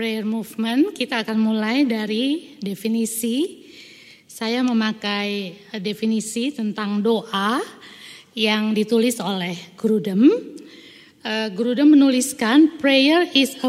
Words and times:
prayer 0.00 0.24
movement, 0.24 0.96
kita 0.96 1.20
akan 1.20 1.36
mulai 1.36 1.84
dari 1.84 2.56
definisi. 2.56 3.68
Saya 4.24 4.64
memakai 4.64 5.60
definisi 5.76 6.48
tentang 6.48 7.04
doa 7.04 7.60
yang 8.32 8.72
ditulis 8.72 9.20
oleh 9.20 9.52
Grudem. 9.76 10.24
Uh, 11.20 11.52
Grudem 11.52 11.92
menuliskan 11.92 12.80
prayer 12.80 13.28
is 13.36 13.60
a 13.60 13.68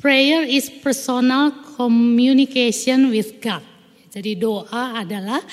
prayer 0.00 0.48
is 0.48 0.72
personal 0.80 1.52
communication 1.76 3.12
with 3.12 3.36
God. 3.44 3.60
Jadi 4.08 4.40
doa 4.40 4.96
adalah 4.96 5.44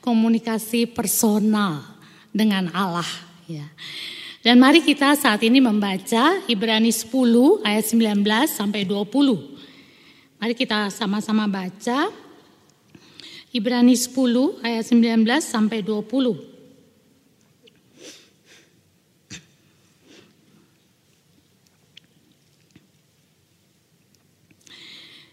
komunikasi 0.00 0.88
personal 0.88 2.00
dengan 2.32 2.72
Allah 2.72 3.04
ya. 3.44 3.68
Dan 4.44 4.60
mari 4.60 4.84
kita 4.84 5.16
saat 5.16 5.40
ini 5.40 5.56
membaca 5.56 6.36
Ibrani 6.44 6.92
10 6.92 7.64
ayat 7.64 7.84
19 7.88 8.20
sampai 8.44 8.84
20. 8.84 9.40
Mari 10.36 10.52
kita 10.52 10.92
sama-sama 10.92 11.48
baca 11.48 12.12
Ibrani 13.56 13.96
10 13.96 14.60
ayat 14.60 14.84
19 14.84 15.24
sampai 15.40 15.80
20. 15.80 16.36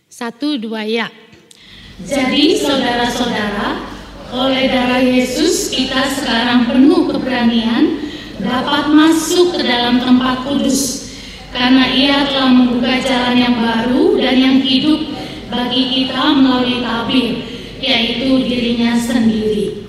Satu 0.07 0.55
dua 0.55 0.87
ya. 0.87 1.11
Jadi 1.99 2.55
saudara-saudara, 2.63 3.75
oleh 4.31 4.71
darah 4.71 5.03
Yesus 5.03 5.67
kita 5.67 6.07
sekarang 6.07 6.71
penuh 6.71 7.11
keberanian 7.11 8.10
dapat 8.41 8.89
masuk 8.89 9.55
ke 9.55 9.61
dalam 9.61 10.01
tempat 10.01 10.43
kudus 10.45 11.13
karena 11.53 11.85
ia 11.93 12.25
telah 12.25 12.51
membuka 12.51 12.97
jalan 13.05 13.37
yang 13.37 13.55
baru 13.61 14.05
dan 14.17 14.35
yang 14.39 14.57
hidup 14.65 14.99
bagi 15.51 15.83
kita 15.93 16.23
melalui 16.33 16.81
tabir 16.81 17.31
yaitu 17.81 18.45
dirinya 18.45 18.97
sendiri. 18.97 19.83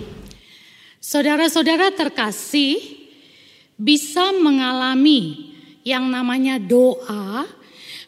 Saudara-saudara 0.98 1.92
terkasih 1.92 2.80
bisa 3.76 4.32
mengalami 4.32 5.52
yang 5.82 6.08
namanya 6.08 6.56
doa, 6.56 7.44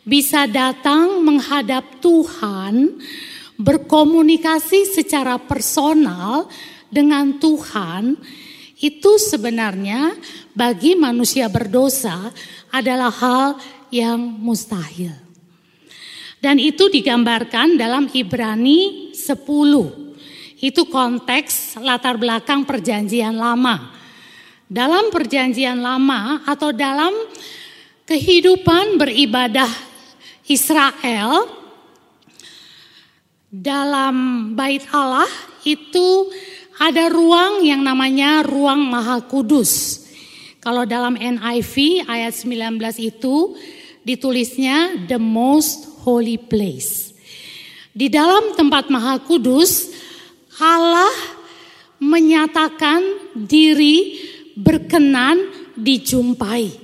bisa 0.07 0.49
datang 0.49 1.21
menghadap 1.21 2.01
Tuhan, 2.01 2.97
berkomunikasi 3.61 4.95
secara 4.95 5.37
personal 5.37 6.49
dengan 6.91 7.37
Tuhan 7.39 8.19
itu 8.85 9.17
sebenarnya 9.17 10.13
bagi 10.53 10.93
manusia 10.93 11.49
berdosa 11.49 12.29
adalah 12.69 13.09
hal 13.09 13.57
yang 13.89 14.21
mustahil. 14.21 15.17
Dan 16.37 16.61
itu 16.61 16.93
digambarkan 16.93 17.81
dalam 17.81 18.13
Ibrani 18.13 19.09
10. 19.17 20.61
Itu 20.61 20.85
konteks 20.93 21.81
latar 21.81 22.21
belakang 22.21 22.69
perjanjian 22.69 23.33
lama. 23.33 23.97
Dalam 24.69 25.09
perjanjian 25.09 25.81
lama 25.81 26.45
atau 26.45 26.69
dalam 26.69 27.13
kehidupan 28.05 29.01
beribadah 29.01 29.69
Israel 30.45 31.49
dalam 33.49 34.51
bait 34.53 34.85
Allah 34.93 35.31
itu 35.65 36.29
ada 36.79 37.07
ruang 37.07 37.63
yang 37.63 37.83
namanya 37.87 38.43
ruang 38.43 38.83
maha 38.83 39.23
kudus. 39.23 40.03
Kalau 40.59 40.89
dalam 40.89 41.15
NIV 41.15 42.07
ayat 42.09 42.35
19 42.35 42.81
itu 42.99 43.55
ditulisnya 44.03 45.07
the 45.07 45.21
most 45.21 45.87
holy 46.03 46.41
place. 46.41 47.13
Di 47.95 48.11
dalam 48.11 48.59
tempat 48.59 48.91
maha 48.91 49.23
kudus 49.23 49.93
Allah 50.59 51.15
menyatakan 52.03 53.03
diri 53.39 54.19
berkenan 54.59 55.39
dijumpai. 55.79 56.83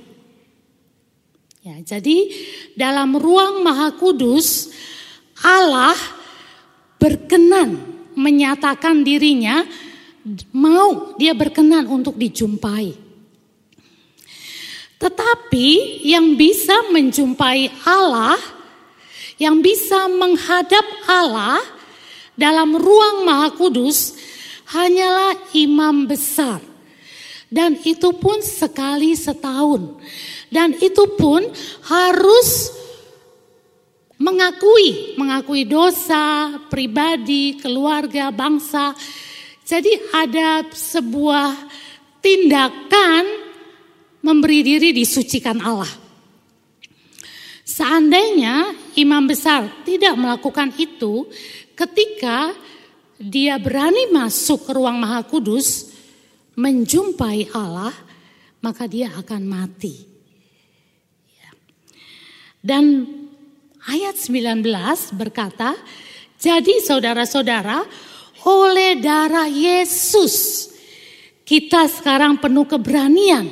Ya, 1.61 1.77
jadi 1.83 2.31
dalam 2.73 3.19
ruang 3.19 3.61
maha 3.61 3.93
kudus 3.93 4.71
Allah 5.45 5.93
berkenan 6.97 7.90
menyatakan 8.21 9.01
dirinya 9.01 9.65
mau 10.53 11.17
dia 11.17 11.33
berkenan 11.33 11.89
untuk 11.89 12.13
dijumpai. 12.13 12.93
Tetapi 15.01 15.67
yang 16.05 16.37
bisa 16.37 16.93
menjumpai 16.93 17.73
Allah, 17.89 18.37
yang 19.41 19.57
bisa 19.57 20.05
menghadap 20.05 20.85
Allah 21.09 21.57
dalam 22.37 22.77
ruang 22.77 23.25
Maha 23.25 23.49
Kudus 23.57 24.13
hanyalah 24.69 25.33
imam 25.57 26.05
besar. 26.05 26.61
Dan 27.51 27.75
itu 27.81 28.13
pun 28.15 28.39
sekali 28.45 29.17
setahun. 29.17 29.97
Dan 30.47 30.77
itu 30.77 31.03
pun 31.17 31.43
harus 31.83 32.71
mengakui, 34.21 35.17
mengakui 35.17 35.65
dosa 35.65 36.53
pribadi, 36.69 37.57
keluarga, 37.57 38.29
bangsa. 38.29 38.93
Jadi 39.65 40.13
ada 40.13 40.69
sebuah 40.69 41.57
tindakan 42.21 43.23
memberi 44.21 44.61
diri 44.61 44.89
disucikan 44.93 45.57
Allah. 45.65 45.89
Seandainya 47.65 48.77
imam 48.93 49.25
besar 49.25 49.65
tidak 49.81 50.13
melakukan 50.13 50.69
itu 50.77 51.25
ketika 51.73 52.53
dia 53.17 53.57
berani 53.57 54.11
masuk 54.13 54.69
ke 54.69 54.71
ruang 54.75 55.01
maha 55.01 55.25
kudus 55.25 55.89
menjumpai 56.53 57.49
Allah, 57.57 57.95
maka 58.61 58.85
dia 58.85 59.09
akan 59.17 59.41
mati. 59.47 60.11
Dan 62.61 63.09
ayat 63.87 64.17
19 64.17 64.65
berkata, 65.17 65.77
jadi 66.41 66.81
saudara-saudara 66.81 67.85
oleh 68.45 68.97
darah 68.97 69.45
Yesus 69.45 70.67
kita 71.51 71.83
sekarang 71.91 72.39
penuh 72.39 72.63
keberanian 72.63 73.43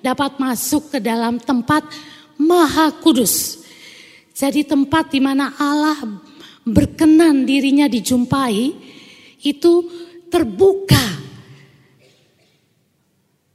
dapat 0.00 0.40
masuk 0.40 0.96
ke 0.96 0.98
dalam 0.98 1.36
tempat 1.36 1.84
maha 2.40 2.88
kudus. 3.04 3.60
Jadi 4.32 4.64
tempat 4.64 5.12
di 5.12 5.20
mana 5.20 5.52
Allah 5.60 6.02
berkenan 6.64 7.44
dirinya 7.44 7.84
dijumpai 7.84 8.72
itu 9.44 9.72
terbuka. 10.32 11.22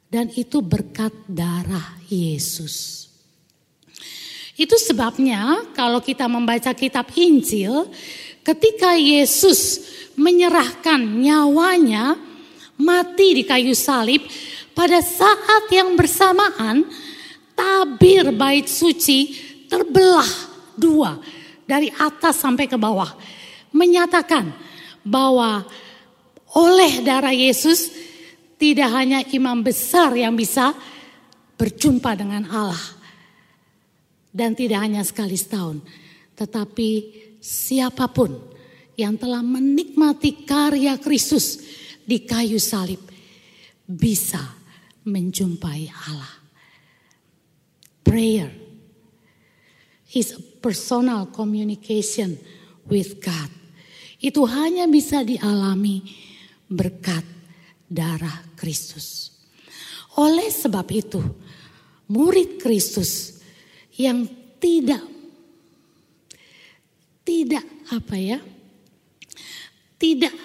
Dan 0.10 0.30
itu 0.34 0.62
berkat 0.62 1.14
darah 1.26 1.98
Yesus. 2.10 3.09
Itu 4.60 4.76
sebabnya 4.76 5.72
kalau 5.72 6.04
kita 6.04 6.28
membaca 6.28 6.76
kitab 6.76 7.08
Injil, 7.16 7.88
ketika 8.44 8.92
Yesus 8.92 9.88
menyerahkan 10.20 11.00
nyawanya 11.00 12.20
mati 12.76 13.40
di 13.40 13.44
kayu 13.48 13.72
salib, 13.72 14.20
pada 14.76 15.00
saat 15.00 15.72
yang 15.72 15.96
bersamaan 15.96 16.84
tabir 17.56 18.36
bait 18.36 18.68
suci 18.68 19.40
terbelah 19.72 20.28
dua 20.76 21.16
dari 21.64 21.88
atas 21.96 22.44
sampai 22.44 22.68
ke 22.68 22.76
bawah. 22.76 23.16
Menyatakan 23.72 24.52
bahwa 25.08 25.64
oleh 26.52 27.00
darah 27.00 27.32
Yesus 27.32 27.96
tidak 28.60 28.92
hanya 28.92 29.24
imam 29.32 29.64
besar 29.64 30.12
yang 30.20 30.36
bisa 30.36 30.76
berjumpa 31.56 32.12
dengan 32.20 32.44
Allah 32.52 32.99
dan 34.30 34.54
tidak 34.54 34.86
hanya 34.86 35.02
sekali 35.02 35.34
setahun, 35.36 35.82
tetapi 36.38 36.90
siapa 37.42 38.10
pun 38.10 38.38
yang 39.00 39.16
telah 39.16 39.40
menikmati 39.40 40.44
karya 40.44 41.00
Kristus 41.00 41.64
di 42.04 42.28
kayu 42.28 42.60
salib 42.60 43.00
bisa 43.88 44.42
menjumpai 45.08 45.88
Allah. 45.88 46.36
Prayer 48.04 48.52
is 50.14 50.36
a 50.36 50.42
personal 50.60 51.30
communication 51.30 52.36
with 52.90 53.22
God. 53.22 53.50
Itu 54.20 54.44
hanya 54.44 54.84
bisa 54.90 55.24
dialami 55.24 56.04
berkat 56.68 57.24
darah 57.88 58.44
Kristus. 58.60 59.32
Oleh 60.20 60.52
sebab 60.52 60.84
itu, 60.92 61.24
murid 62.12 62.60
Kristus 62.60 63.39
yang 64.00 64.24
tidak 64.58 65.04
tidak 67.30 67.66
apa 67.94 68.16
ya? 68.18 68.40
Tidak 70.00 70.36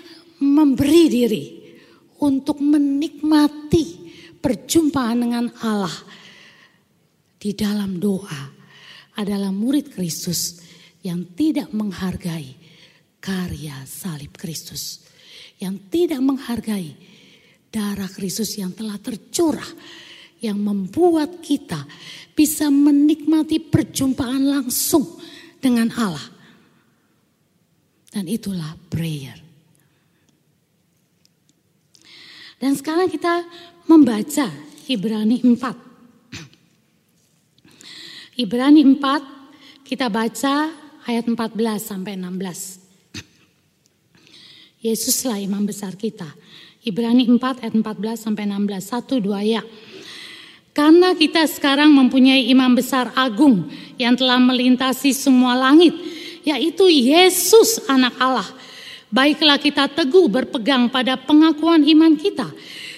memberi 0.45 1.05
diri 1.09 1.45
untuk 2.21 2.61
menikmati 2.61 4.13
perjumpaan 4.37 5.25
dengan 5.25 5.47
Allah 5.65 5.97
di 7.41 7.57
dalam 7.57 7.97
doa 7.97 8.53
adalah 9.17 9.49
murid 9.49 9.97
Kristus 9.97 10.61
yang 11.01 11.33
tidak 11.33 11.73
menghargai 11.73 12.53
karya 13.25 13.89
salib 13.89 14.37
Kristus, 14.37 15.09
yang 15.57 15.89
tidak 15.89 16.21
menghargai 16.21 16.93
darah 17.73 18.11
Kristus 18.13 18.61
yang 18.61 18.77
telah 18.77 19.01
tercurah, 19.01 19.71
yang 20.45 20.61
membuat 20.61 21.41
kita 21.41 21.81
bisa 22.37 22.69
menikmati 22.69 23.63
perjumpaan 23.63 24.45
langsung 24.45 25.07
dengan 25.57 25.89
Allah. 25.97 26.29
Dan 28.13 28.29
itulah 28.29 28.77
prayer. 28.93 29.41
Dan 32.61 32.77
sekarang 32.79 33.11
kita 33.11 33.43
membaca 33.91 34.47
Ibrani 34.87 35.43
4. 35.43 35.59
Ibrani 38.45 38.83
4 38.87 39.85
kita 39.85 40.07
baca 40.09 40.71
ayat 41.05 41.25
14 41.29 41.35
sampai 41.83 42.15
16. 42.17 42.81
Yesuslah 44.87 45.43
imam 45.43 45.67
besar 45.67 45.99
kita. 45.99 46.31
Ibrani 46.85 47.29
4 47.29 47.65
ayat 47.65 47.75
14 47.75 48.25
sampai 48.31 48.45
16. 48.49 48.81
Satu 48.81 49.17
dua 49.21 49.41
ya. 49.45 49.65
Karena 50.75 51.15
kita 51.15 51.47
sekarang 51.47 51.95
mempunyai 51.95 52.51
imam 52.51 52.75
besar 52.75 53.15
agung 53.15 53.71
yang 53.95 54.19
telah 54.19 54.43
melintasi 54.43 55.15
semua 55.15 55.55
langit. 55.55 55.95
Yaitu 56.45 56.91
Yesus 56.91 57.81
anak 57.89 58.13
Allah 58.21 58.45
Baiklah 59.15 59.63
kita 59.63 59.87
teguh 59.87 60.27
berpegang 60.27 60.91
pada 60.91 61.15
pengakuan 61.15 61.87
iman 61.87 62.19
kita. 62.19 62.51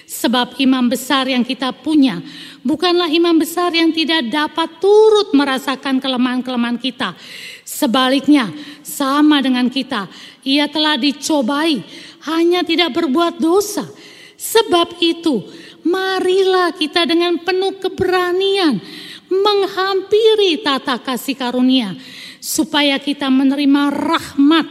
Sebab 0.09 0.57
imam 0.57 0.89
besar 0.89 1.29
yang 1.29 1.45
kita 1.45 1.69
punya 1.69 2.17
bukanlah 2.65 3.05
imam 3.05 3.37
besar 3.37 3.69
yang 3.69 3.93
tidak 3.93 4.25
dapat 4.25 4.81
turut 4.81 5.29
merasakan 5.37 6.01
kelemahan-kelemahan 6.01 6.81
kita. 6.81 7.13
Sebaliknya, 7.61 8.49
sama 8.81 9.45
dengan 9.45 9.69
kita, 9.69 10.09
ia 10.41 10.65
telah 10.65 10.97
dicobai, 10.97 11.85
hanya 12.25 12.65
tidak 12.65 12.97
berbuat 12.97 13.37
dosa. 13.37 13.85
Sebab 14.33 14.97
itu, 14.97 15.45
marilah 15.87 16.75
kita 16.75 17.07
dengan 17.07 17.39
penuh 17.39 17.79
keberanian 17.79 18.83
menghampiri 19.27 20.59
tata 20.63 20.99
kasih 20.99 21.35
karunia, 21.35 21.95
supaya 22.39 22.99
kita 22.99 23.27
menerima 23.27 23.91
rahmat 23.91 24.67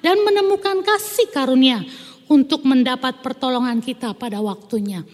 dan 0.00 0.16
menemukan 0.24 0.80
kasih 0.84 1.28
karunia 1.28 1.84
untuk 2.28 2.64
mendapat 2.64 3.20
pertolongan 3.24 3.80
kita 3.80 4.12
pada 4.16 4.40
waktunya. 4.40 5.04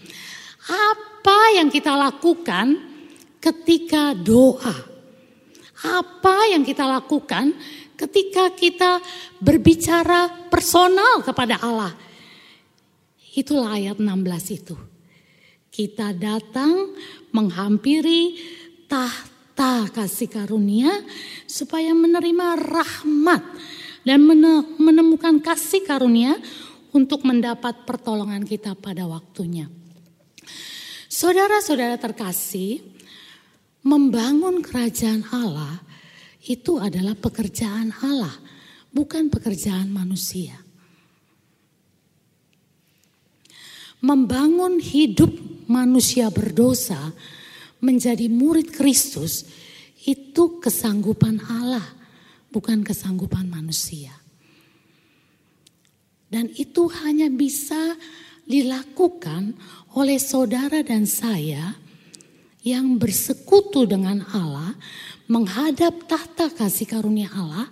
Apa 0.65 1.59
yang 1.59 1.69
kita 1.71 1.95
lakukan 1.95 2.79
ketika 3.43 4.15
doa? 4.15 4.75
Apa 5.85 6.49
yang 6.49 6.65
kita 6.65 6.89
lakukan 6.89 7.53
ketika 7.95 8.49
kita 8.57 9.03
berbicara 9.43 10.49
personal 10.49 11.21
kepada 11.21 11.61
Allah? 11.61 11.93
Itulah 13.35 13.77
ayat 13.77 13.99
16 13.99 14.07
itu. 14.55 14.94
Kita 15.75 16.15
datang 16.15 16.95
menghampiri 17.35 18.39
tahta 18.87 19.91
kasih 19.91 20.31
karunia 20.31 21.03
supaya 21.51 21.91
menerima 21.91 22.63
rahmat 22.63 23.43
dan 24.07 24.23
menemukan 24.79 25.43
kasih 25.43 25.83
karunia 25.83 26.39
untuk 26.95 27.27
mendapat 27.27 27.83
pertolongan 27.83 28.47
kita 28.47 28.79
pada 28.79 29.03
waktunya. 29.11 29.67
Saudara-saudara 31.11 31.99
terkasih, 31.99 32.79
membangun 33.83 34.63
kerajaan 34.63 35.27
Allah 35.35 35.83
itu 36.47 36.79
adalah 36.79 37.19
pekerjaan 37.19 37.91
Allah, 37.99 38.39
bukan 38.95 39.27
pekerjaan 39.27 39.91
manusia. 39.91 40.55
Membangun 43.99 44.79
hidup 44.79 45.54
manusia 45.67 46.29
berdosa 46.29 47.13
menjadi 47.85 48.27
murid 48.33 48.73
Kristus 48.73 49.45
itu 50.05 50.61
kesanggupan 50.61 51.41
Allah 51.45 51.85
bukan 52.53 52.81
kesanggupan 52.85 53.49
manusia. 53.49 54.13
Dan 56.29 56.51
itu 56.57 56.91
hanya 57.05 57.31
bisa 57.31 57.95
dilakukan 58.45 59.55
oleh 59.95 60.19
saudara 60.19 60.83
dan 60.83 61.07
saya 61.07 61.79
yang 62.65 62.97
bersekutu 62.97 63.85
dengan 63.85 64.25
Allah, 64.33 64.73
menghadap 65.29 66.09
tahta 66.09 66.49
kasih 66.49 66.89
karunia 66.89 67.29
Allah, 67.37 67.69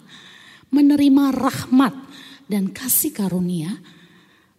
menerima 0.69 1.33
rahmat 1.33 1.97
dan 2.47 2.69
kasih 2.69 3.11
karunia, 3.11 3.73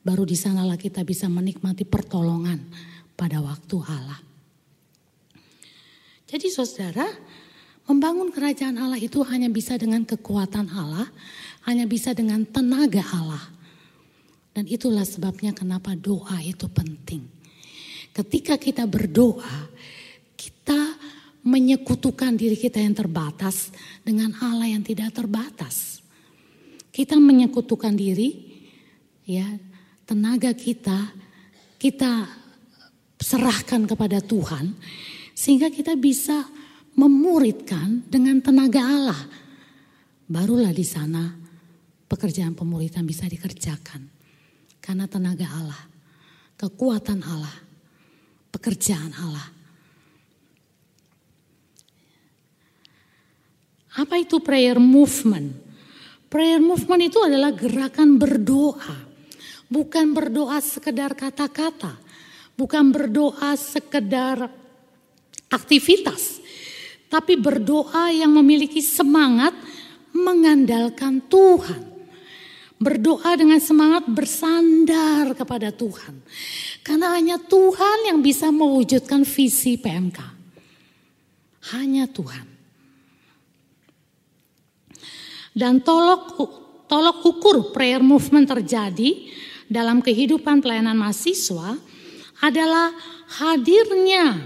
baru 0.02 0.26
di 0.26 0.34
sanalah 0.34 0.76
kita 0.76 1.06
bisa 1.06 1.30
menikmati 1.30 1.86
pertolongan 1.86 2.60
pada 3.14 3.42
waktu 3.42 3.78
Allah. 3.84 4.20
Jadi 6.28 6.50
saudara, 6.50 7.06
Membangun 7.84 8.32
kerajaan 8.32 8.80
Allah 8.80 8.96
itu 8.96 9.20
hanya 9.28 9.52
bisa 9.52 9.76
dengan 9.76 10.08
kekuatan 10.08 10.72
Allah, 10.72 11.12
hanya 11.68 11.84
bisa 11.84 12.16
dengan 12.16 12.48
tenaga 12.48 13.04
Allah. 13.12 13.44
Dan 14.56 14.72
itulah 14.72 15.04
sebabnya 15.04 15.52
kenapa 15.52 15.92
doa 15.92 16.40
itu 16.40 16.64
penting. 16.72 17.28
Ketika 18.16 18.56
kita 18.56 18.88
berdoa, 18.88 19.68
kita 20.40 20.96
menyekutukan 21.44 22.40
diri 22.40 22.56
kita 22.56 22.80
yang 22.80 22.96
terbatas 22.96 23.76
dengan 24.00 24.32
Allah 24.40 24.72
yang 24.72 24.86
tidak 24.86 25.12
terbatas. 25.12 26.00
Kita 26.94 27.20
menyekutukan 27.20 27.92
diri, 28.00 28.32
ya, 29.28 29.60
tenaga 30.08 30.56
kita, 30.56 31.12
kita 31.76 32.32
serahkan 33.24 33.88
kepada 33.88 34.20
Tuhan, 34.20 34.76
sehingga 35.32 35.72
kita 35.72 35.96
bisa 35.96 36.44
memuridkan 37.00 38.06
dengan 38.06 38.44
tenaga 38.44 38.84
Allah. 38.84 39.22
Barulah 40.28 40.76
di 40.76 40.86
sana 40.86 41.34
pekerjaan 42.06 42.54
pemuridan 42.54 43.08
bisa 43.08 43.26
dikerjakan. 43.26 44.06
Karena 44.84 45.08
tenaga 45.08 45.48
Allah, 45.48 45.82
kekuatan 46.60 47.24
Allah, 47.24 47.56
pekerjaan 48.52 49.16
Allah. 49.16 49.48
Apa 53.94 54.20
itu 54.20 54.42
prayer 54.42 54.82
movement? 54.82 55.54
Prayer 56.28 56.58
movement 56.58 57.14
itu 57.14 57.22
adalah 57.22 57.54
gerakan 57.54 58.18
berdoa. 58.18 59.06
Bukan 59.70 60.18
berdoa 60.18 60.58
sekedar 60.60 61.14
kata-kata. 61.14 62.03
Bukan 62.54 62.94
berdoa 62.94 63.58
sekedar 63.58 64.50
aktivitas 65.50 66.44
tapi 67.14 67.38
berdoa 67.38 68.10
yang 68.10 68.34
memiliki 68.34 68.82
semangat 68.82 69.54
mengandalkan 70.18 71.22
Tuhan. 71.30 71.94
Berdoa 72.82 73.38
dengan 73.38 73.62
semangat 73.62 74.10
bersandar 74.10 75.38
kepada 75.38 75.70
Tuhan. 75.70 76.26
Karena 76.82 77.14
hanya 77.14 77.38
Tuhan 77.38 78.10
yang 78.10 78.20
bisa 78.26 78.50
mewujudkan 78.50 79.22
visi 79.30 79.78
PMK. 79.78 80.20
Hanya 81.78 82.10
Tuhan. 82.10 82.50
Dan 85.54 85.86
tolok 85.86 86.34
tolok 86.90 87.18
ukur 87.30 87.58
prayer 87.70 88.02
movement 88.02 88.50
terjadi 88.50 89.30
dalam 89.70 90.02
kehidupan 90.02 90.66
pelayanan 90.66 90.98
mahasiswa 90.98 91.78
adalah 92.44 92.92
hadirnya 93.40 94.44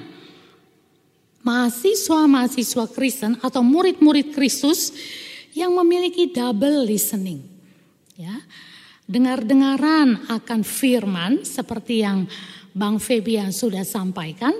mahasiswa-mahasiswa 1.41 2.85
Kristen 2.93 3.41
atau 3.41 3.65
murid-murid 3.65 4.37
Kristus 4.37 4.93
yang 5.57 5.73
memiliki 5.73 6.29
double 6.29 6.85
listening. 6.85 7.41
Ya. 8.13 8.37
Dengar-dengaran 9.07 10.29
akan 10.29 10.61
firman 10.61 11.41
seperti 11.41 12.05
yang 12.05 12.29
Bang 12.75 13.01
Febian 13.01 13.49
sudah 13.49 13.81
sampaikan, 13.87 14.53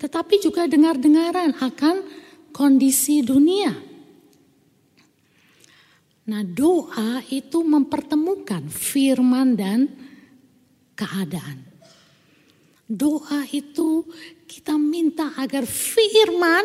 tetapi 0.00 0.42
juga 0.42 0.66
dengar-dengaran 0.66 1.60
akan 1.62 1.96
kondisi 2.50 3.20
dunia. 3.22 3.70
Nah, 6.26 6.42
doa 6.42 7.22
itu 7.30 7.62
mempertemukan 7.62 8.66
firman 8.66 9.54
dan 9.54 9.86
keadaan. 10.98 11.75
Doa 12.86 13.42
itu 13.50 14.06
kita 14.46 14.78
minta 14.78 15.34
agar 15.34 15.66
firman 15.66 16.62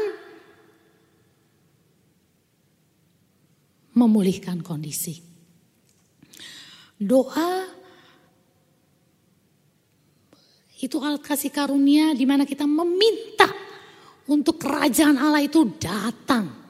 memulihkan 3.98 4.62
kondisi. 4.62 5.18
Doa 7.02 7.66
itu 10.78 10.98
alat 11.02 11.26
kasih 11.26 11.50
karunia 11.50 12.14
di 12.14 12.26
mana 12.30 12.46
kita 12.46 12.70
meminta 12.70 13.50
untuk 14.30 14.62
kerajaan 14.62 15.18
Allah 15.18 15.42
itu 15.42 15.66
datang. 15.82 16.62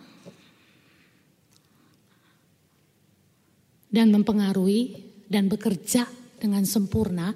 dan 3.92 4.08
mempengaruhi 4.08 4.96
dan 5.28 5.52
bekerja 5.52 6.08
dengan 6.40 6.64
sempurna 6.64 7.36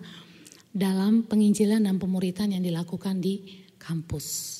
dalam 0.75 1.23
penginjilan 1.23 1.87
dan 1.87 1.95
pemuritan 1.95 2.51
yang 2.51 2.59
dilakukan 2.59 3.23
di 3.23 3.63
kampus. 3.79 4.59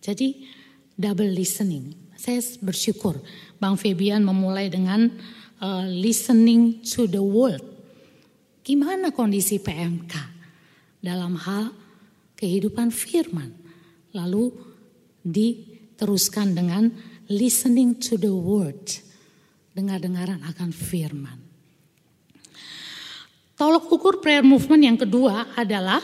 Jadi 0.00 0.48
double 0.96 1.36
listening. 1.36 1.92
Saya 2.16 2.40
bersyukur 2.64 3.20
Bang 3.60 3.76
Febian 3.76 4.24
memulai 4.24 4.72
dengan 4.72 5.12
uh, 5.60 5.84
listening 5.84 6.80
to 6.80 7.04
the 7.04 7.20
world. 7.20 7.60
Gimana 8.64 9.12
kondisi 9.12 9.60
PMK 9.60 10.14
dalam 11.04 11.36
hal 11.36 11.76
kehidupan 12.32 12.88
firman. 12.88 13.52
Lalu 14.16 14.56
diteruskan 15.20 16.56
dengan 16.56 16.88
listening 17.28 18.00
to 18.00 18.16
the 18.16 18.32
word. 18.32 19.04
Dengar-dengaran 19.76 20.40
akan 20.48 20.72
firman. 20.72 21.47
Tolok 23.58 23.90
ukur 23.90 24.22
prayer 24.22 24.46
movement 24.46 24.86
yang 24.86 24.94
kedua 24.94 25.50
adalah 25.58 25.98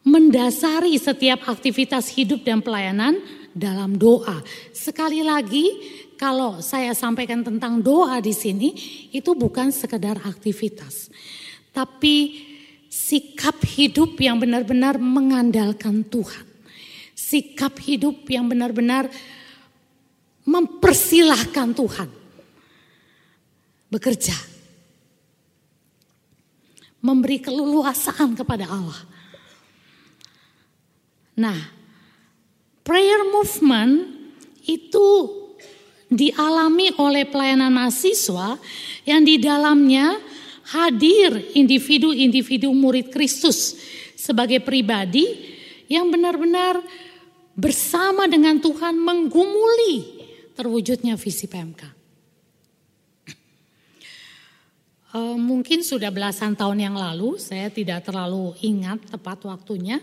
mendasari 0.00 0.96
setiap 0.96 1.44
aktivitas 1.44 2.08
hidup 2.16 2.40
dan 2.40 2.64
pelayanan 2.64 3.20
dalam 3.52 4.00
doa. 4.00 4.40
Sekali 4.72 5.20
lagi, 5.20 5.68
kalau 6.16 6.64
saya 6.64 6.96
sampaikan 6.96 7.44
tentang 7.44 7.84
doa 7.84 8.16
di 8.24 8.32
sini, 8.32 8.72
itu 9.12 9.36
bukan 9.36 9.68
sekedar 9.68 10.24
aktivitas, 10.24 11.12
tapi 11.68 12.48
sikap 12.88 13.60
hidup 13.68 14.16
yang 14.16 14.40
benar-benar 14.40 14.96
mengandalkan 14.96 16.00
Tuhan, 16.00 16.48
sikap 17.12 17.76
hidup 17.76 18.24
yang 18.32 18.48
benar-benar 18.48 19.12
mempersilahkan 20.48 21.76
Tuhan 21.76 22.08
bekerja 23.92 24.51
memberi 27.02 27.42
keleluasaan 27.42 28.38
kepada 28.38 28.70
Allah. 28.70 29.00
Nah, 31.36 31.58
prayer 32.86 33.26
movement 33.28 34.06
itu 34.62 35.08
dialami 36.06 36.94
oleh 37.00 37.26
pelayanan 37.26 37.72
mahasiswa 37.72 38.60
yang 39.02 39.26
di 39.26 39.40
dalamnya 39.42 40.20
hadir 40.70 41.52
individu-individu 41.58 42.70
murid 42.70 43.10
Kristus 43.10 43.74
sebagai 44.14 44.62
pribadi 44.62 45.50
yang 45.90 46.08
benar-benar 46.12 46.78
bersama 47.58 48.30
dengan 48.30 48.62
Tuhan 48.62 48.96
menggumuli 48.96 50.22
terwujudnya 50.54 51.18
visi 51.18 51.50
PMK. 51.50 52.01
Uh, 55.12 55.36
mungkin 55.36 55.84
sudah 55.84 56.08
belasan 56.08 56.56
tahun 56.56 56.88
yang 56.88 56.96
lalu, 56.96 57.36
saya 57.36 57.68
tidak 57.68 58.08
terlalu 58.08 58.56
ingat 58.64 59.12
tepat 59.12 59.44
waktunya. 59.44 60.00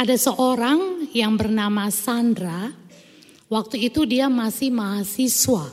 Ada 0.00 0.16
seorang 0.16 1.04
yang 1.12 1.36
bernama 1.36 1.92
Sandra, 1.92 2.72
waktu 3.52 3.92
itu 3.92 4.08
dia 4.08 4.32
masih 4.32 4.72
mahasiswa 4.72 5.68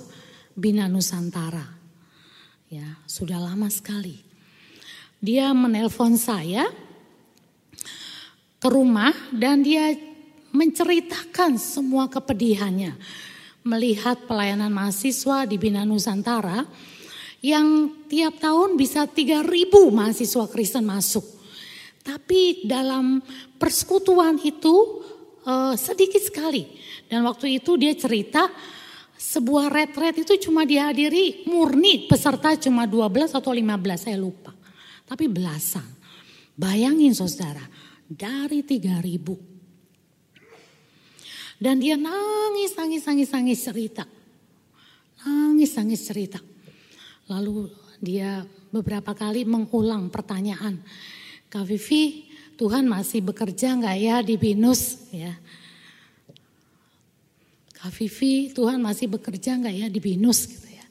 Bina 0.51 0.91
Nusantara. 0.91 1.63
Ya, 2.67 2.99
sudah 3.07 3.39
lama 3.39 3.71
sekali. 3.71 4.19
Dia 5.23 5.55
menelpon 5.55 6.19
saya 6.19 6.67
ke 8.59 8.67
rumah 8.67 9.15
dan 9.31 9.63
dia 9.63 9.95
menceritakan 10.51 11.55
semua 11.55 12.11
kepedihannya 12.11 12.99
melihat 13.63 14.27
pelayanan 14.27 14.71
mahasiswa 14.71 15.47
di 15.47 15.55
Bina 15.55 15.87
Nusantara 15.87 16.67
yang 17.43 17.91
tiap 18.07 18.39
tahun 18.39 18.79
bisa 18.79 19.07
3000 19.07 19.43
mahasiswa 19.91 20.45
Kristen 20.47 20.87
masuk. 20.87 21.23
Tapi 22.03 22.67
dalam 22.67 23.23
persekutuan 23.55 24.39
itu 24.43 25.03
uh, 25.47 25.75
sedikit 25.79 26.19
sekali. 26.19 26.67
Dan 27.07 27.23
waktu 27.23 27.63
itu 27.63 27.79
dia 27.79 27.95
cerita 27.95 28.51
sebuah 29.15 29.71
retret 29.71 30.19
itu 30.19 30.35
cuma 30.47 30.67
dihadiri 30.67 31.47
murni 31.47 32.07
peserta 32.11 32.59
cuma 32.59 32.83
12 32.83 33.31
atau 33.31 33.51
15 33.55 33.63
saya 33.95 34.19
lupa. 34.19 34.51
Tapi 35.07 35.31
belasan. 35.31 35.87
Bayangin 36.53 37.15
saudara, 37.15 37.63
dari 38.07 38.61
3000 38.61 39.52
dan 41.61 41.77
dia 41.77 41.99
nangis, 41.99 42.73
nangis, 42.73 43.03
nangis, 43.05 43.29
nangis 43.29 43.59
cerita. 43.61 44.03
Nangis, 45.23 45.71
nangis 45.77 46.01
cerita. 46.03 46.39
Lalu 47.31 47.71
dia 48.03 48.43
beberapa 48.73 49.15
kali 49.15 49.47
mengulang 49.47 50.11
pertanyaan. 50.11 50.81
Kak 51.47 51.69
Vivi, 51.69 52.27
Tuhan 52.57 52.89
masih 52.89 53.21
bekerja 53.21 53.77
nggak 53.77 53.97
ya 54.01 54.15
di 54.25 54.35
Binus? 54.35 55.07
Ya. 55.13 55.37
Kak 57.77 57.93
Vivi, 57.95 58.51
Tuhan 58.51 58.81
masih 58.81 59.07
bekerja 59.07 59.55
nggak 59.61 59.75
ya 59.85 59.87
di 59.87 59.99
Binus? 60.01 60.49
Gitu 60.49 60.67
ya. 60.67 60.85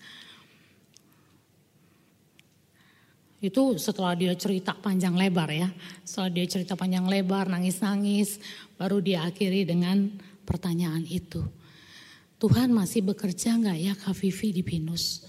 Itu 3.42 3.74
setelah 3.74 4.14
dia 4.14 4.32
cerita 4.38 4.72
panjang 4.72 5.18
lebar 5.18 5.50
ya. 5.50 5.68
Setelah 6.06 6.30
dia 6.30 6.46
cerita 6.46 6.78
panjang 6.78 7.04
lebar, 7.10 7.50
nangis-nangis, 7.50 8.38
baru 8.78 9.02
dia 9.02 9.26
akhiri 9.26 9.66
dengan 9.66 10.14
pertanyaan 10.42 11.06
itu. 11.06 11.42
Tuhan 12.42 12.74
masih 12.74 13.06
bekerja 13.06 13.54
nggak 13.54 13.78
ya 13.78 13.94
Kak 13.94 14.18
Vivi 14.18 14.50
di 14.50 14.62
Pinus? 14.66 15.22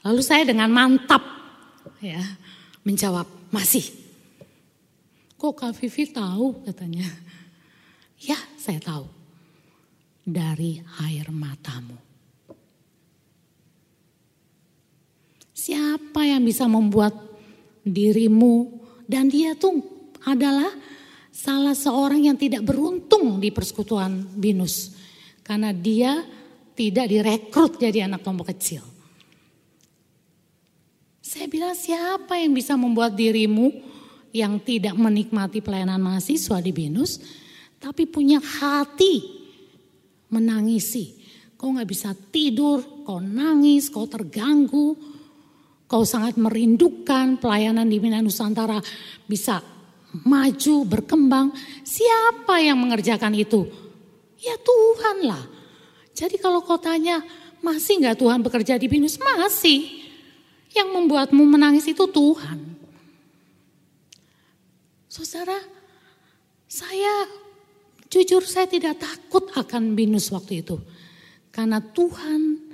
Lalu 0.00 0.22
saya 0.24 0.48
dengan 0.48 0.72
mantap 0.72 1.20
ya 2.00 2.24
menjawab 2.84 3.28
masih. 3.52 3.84
Kok 5.36 5.54
Kak 5.56 5.76
Vivi 5.76 6.08
tahu 6.08 6.64
katanya? 6.64 7.04
Ya 8.20 8.36
saya 8.56 8.80
tahu. 8.80 9.08
Dari 10.24 10.80
air 11.04 11.28
matamu. 11.32 11.96
Siapa 15.52 16.24
yang 16.24 16.44
bisa 16.44 16.64
membuat 16.64 17.12
dirimu 17.84 18.80
dan 19.04 19.28
dia 19.28 19.52
tuh 19.52 19.84
adalah 20.24 20.72
salah 21.40 21.72
seorang 21.72 22.28
yang 22.28 22.36
tidak 22.36 22.60
beruntung 22.68 23.40
di 23.40 23.48
persekutuan 23.48 24.28
Binus. 24.36 24.92
Karena 25.40 25.72
dia 25.72 26.20
tidak 26.76 27.08
direkrut 27.08 27.80
jadi 27.80 28.04
anak 28.04 28.20
kelompok 28.20 28.52
kecil. 28.52 28.84
Saya 31.24 31.48
bilang 31.48 31.72
siapa 31.72 32.36
yang 32.36 32.52
bisa 32.52 32.76
membuat 32.76 33.16
dirimu 33.16 33.72
yang 34.36 34.60
tidak 34.60 34.92
menikmati 34.94 35.64
pelayanan 35.64 36.02
mahasiswa 36.02 36.60
di 36.60 36.72
Binus. 36.76 37.16
Tapi 37.80 38.04
punya 38.04 38.36
hati 38.36 39.40
menangisi. 40.28 41.16
Kau 41.56 41.72
nggak 41.72 41.88
bisa 41.88 42.12
tidur, 42.12 42.84
kau 43.08 43.24
nangis, 43.24 43.88
kau 43.88 44.04
terganggu. 44.04 44.92
Kau 45.88 46.04
sangat 46.04 46.36
merindukan 46.36 47.40
pelayanan 47.40 47.88
di 47.88 47.96
Bina 47.98 48.20
Nusantara 48.20 48.78
bisa 49.26 49.79
maju, 50.12 50.76
berkembang. 50.86 51.54
Siapa 51.86 52.58
yang 52.62 52.78
mengerjakan 52.78 53.34
itu? 53.34 53.66
Ya 54.40 54.56
Tuhan 54.58 55.26
lah. 55.26 55.44
Jadi 56.16 56.36
kalau 56.40 56.64
kau 56.64 56.80
tanya, 56.80 57.22
masih 57.62 58.02
nggak 58.02 58.18
Tuhan 58.18 58.40
bekerja 58.42 58.74
di 58.80 58.86
Binus? 58.90 59.20
Masih. 59.20 60.10
Yang 60.70 60.88
membuatmu 60.94 61.42
menangis 61.46 61.86
itu 61.86 62.04
Tuhan. 62.06 62.58
Saudara, 65.10 65.58
saya 66.70 67.26
jujur 68.06 68.46
saya 68.46 68.70
tidak 68.70 69.02
takut 69.02 69.50
akan 69.58 69.98
Binus 69.98 70.30
waktu 70.30 70.62
itu. 70.62 70.78
Karena 71.50 71.82
Tuhan 71.82 72.70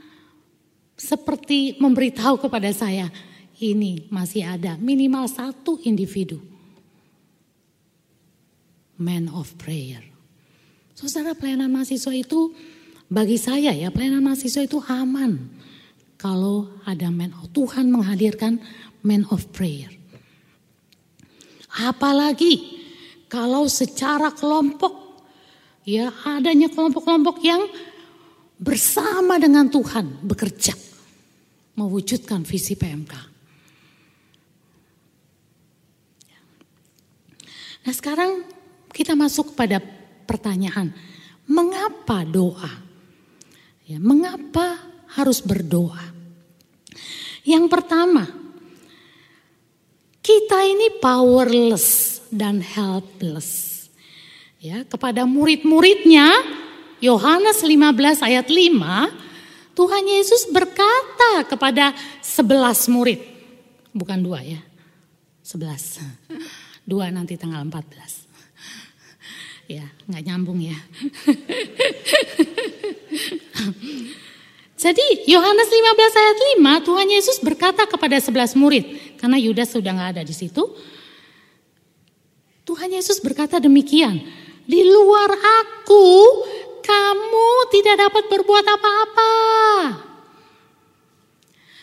seperti 0.96 1.80
memberitahu 1.80 2.36
kepada 2.36 2.68
saya, 2.76 3.08
ini 3.56 4.04
masih 4.12 4.44
ada 4.44 4.76
minimal 4.76 5.24
satu 5.24 5.80
individu 5.80 6.55
man 8.96 9.28
of 9.32 9.54
prayer. 9.60 10.00
Saudara 10.96 11.36
pelayanan 11.36 11.68
mahasiswa 11.68 12.12
itu 12.16 12.56
bagi 13.06 13.36
saya 13.36 13.70
ya 13.70 13.92
pelayanan 13.92 14.24
mahasiswa 14.24 14.64
itu 14.64 14.80
aman. 14.88 15.52
Kalau 16.16 16.72
ada 16.88 17.12
man 17.12 17.36
of 17.36 17.52
Tuhan 17.52 17.92
menghadirkan 17.92 18.56
man 19.04 19.28
of 19.28 19.44
prayer. 19.52 19.92
Apalagi 21.76 22.80
kalau 23.28 23.68
secara 23.68 24.32
kelompok 24.32 25.20
ya 25.84 26.08
adanya 26.24 26.72
kelompok-kelompok 26.72 27.36
yang 27.44 27.68
bersama 28.56 29.36
dengan 29.36 29.68
Tuhan 29.68 30.24
bekerja 30.24 30.72
mewujudkan 31.76 32.48
visi 32.48 32.72
PMK. 32.72 33.12
Nah 37.86 37.94
sekarang 37.94 38.55
kita 38.96 39.12
masuk 39.12 39.52
pada 39.52 39.76
pertanyaan, 40.24 40.96
mengapa 41.44 42.24
doa? 42.24 42.72
Ya, 43.84 44.00
mengapa 44.00 44.80
harus 45.12 45.44
berdoa? 45.44 46.00
Yang 47.44 47.68
pertama, 47.68 48.24
kita 50.24 50.58
ini 50.64 50.96
powerless 50.98 52.18
dan 52.32 52.64
helpless. 52.64 53.76
Ya, 54.58 54.82
kepada 54.82 55.28
murid-muridnya 55.28 56.32
Yohanes 56.98 57.62
15 57.62 58.24
ayat 58.24 58.50
5, 58.50 59.76
Tuhan 59.76 60.04
Yesus 60.08 60.48
berkata 60.50 61.46
kepada 61.46 61.92
11 62.24 62.90
murid. 62.90 63.20
Bukan 63.94 64.18
dua 64.24 64.42
ya, 64.42 64.58
11. 65.44 66.02
Dua 66.82 67.06
nanti 67.14 67.38
tanggal 67.38 67.62
14. 67.62 68.25
Ya, 69.66 69.86
nggak 70.06 70.22
nyambung 70.30 70.62
ya. 70.62 70.78
Jadi 74.76 75.26
Yohanes 75.26 75.66
15 75.66 76.22
ayat 76.22 76.38
5 76.62 76.86
Tuhan 76.86 77.08
Yesus 77.10 77.36
berkata 77.42 77.82
kepada 77.88 78.20
11 78.20 78.54
murid 78.54 78.84
karena 79.18 79.34
Yudas 79.40 79.74
sudah 79.74 79.90
nggak 79.90 80.10
ada 80.14 80.22
di 80.22 80.30
situ. 80.30 80.62
Tuhan 82.66 82.94
Yesus 82.94 83.18
berkata 83.22 83.58
demikian, 83.58 84.22
di 84.66 84.82
luar 84.86 85.30
aku 85.34 86.06
kamu 86.82 87.48
tidak 87.74 88.06
dapat 88.06 88.24
berbuat 88.30 88.66
apa-apa. 88.66 89.34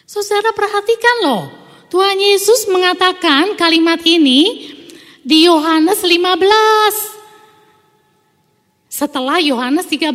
Saudara 0.07 0.51
perhatikan 0.55 1.15
loh, 1.25 1.43
Tuhan 1.91 2.19
Yesus 2.19 2.69
mengatakan 2.69 3.55
kalimat 3.59 3.99
ini 4.05 4.71
di 5.23 5.47
Yohanes 5.47 6.03
15. 6.03 7.22
Setelah 8.93 9.41
Yohanes 9.41 9.89
13. 9.89 10.13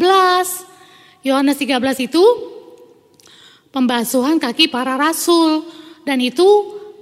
Yohanes 1.26 1.58
13 1.58 2.06
itu 2.06 2.23
pembasuhan 3.75 4.38
kaki 4.38 4.70
para 4.70 4.94
rasul 4.94 5.66
dan 6.06 6.23
itu 6.23 6.47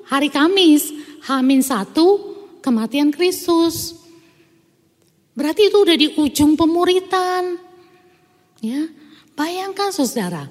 hari 0.09 0.33
Kamis 0.33 0.88
Hamin 1.28 1.61
satu 1.61 2.33
kematian 2.64 3.12
Kristus. 3.12 3.92
Berarti 5.37 5.68
itu 5.68 5.76
udah 5.76 5.97
di 6.00 6.09
ujung 6.16 6.56
pemuritan. 6.56 7.61
Ya, 8.64 8.88
bayangkan 9.37 9.92
saudara, 9.92 10.49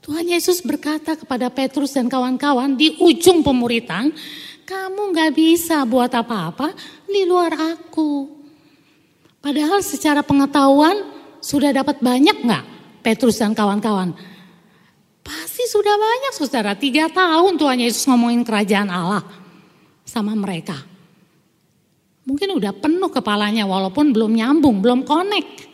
Tuhan 0.00 0.24
Yesus 0.24 0.64
berkata 0.64 1.12
kepada 1.12 1.52
Petrus 1.52 1.92
dan 1.92 2.08
kawan-kawan 2.08 2.72
di 2.72 2.96
ujung 3.04 3.44
pemuritan, 3.44 4.16
kamu 4.64 5.12
nggak 5.12 5.36
bisa 5.36 5.84
buat 5.84 6.08
apa-apa 6.08 6.72
di 7.04 7.28
luar 7.28 7.52
aku. 7.52 8.43
Padahal 9.44 9.84
secara 9.84 10.24
pengetahuan 10.24 11.04
sudah 11.44 11.68
dapat 11.68 12.00
banyak 12.00 12.48
nggak 12.48 12.64
Petrus 13.04 13.36
dan 13.36 13.52
kawan-kawan? 13.52 14.16
Pasti 15.20 15.68
sudah 15.68 15.92
banyak 16.00 16.32
saudara. 16.32 16.72
Tiga 16.72 17.12
tahun 17.12 17.60
Tuhan 17.60 17.84
Yesus 17.84 18.08
ngomongin 18.08 18.40
kerajaan 18.40 18.88
Allah 18.88 19.20
sama 20.08 20.32
mereka. 20.32 20.80
Mungkin 22.24 22.56
udah 22.56 22.72
penuh 22.72 23.12
kepalanya 23.12 23.68
walaupun 23.68 24.16
belum 24.16 24.32
nyambung, 24.32 24.80
belum 24.80 25.04
connect. 25.04 25.68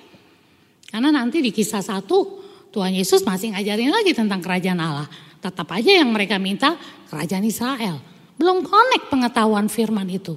Karena 0.90 1.14
nanti 1.14 1.38
di 1.38 1.54
kisah 1.54 1.78
satu 1.78 2.42
Tuhan 2.74 2.90
Yesus 2.90 3.22
masih 3.22 3.54
ngajarin 3.54 3.94
lagi 3.94 4.10
tentang 4.10 4.42
kerajaan 4.42 4.82
Allah. 4.82 5.06
Tetap 5.38 5.70
aja 5.70 5.94
yang 5.94 6.10
mereka 6.10 6.42
minta 6.42 6.74
kerajaan 7.06 7.46
Israel. 7.46 8.02
Belum 8.34 8.66
connect 8.66 9.06
pengetahuan 9.06 9.70
firman 9.70 10.10
itu. 10.10 10.34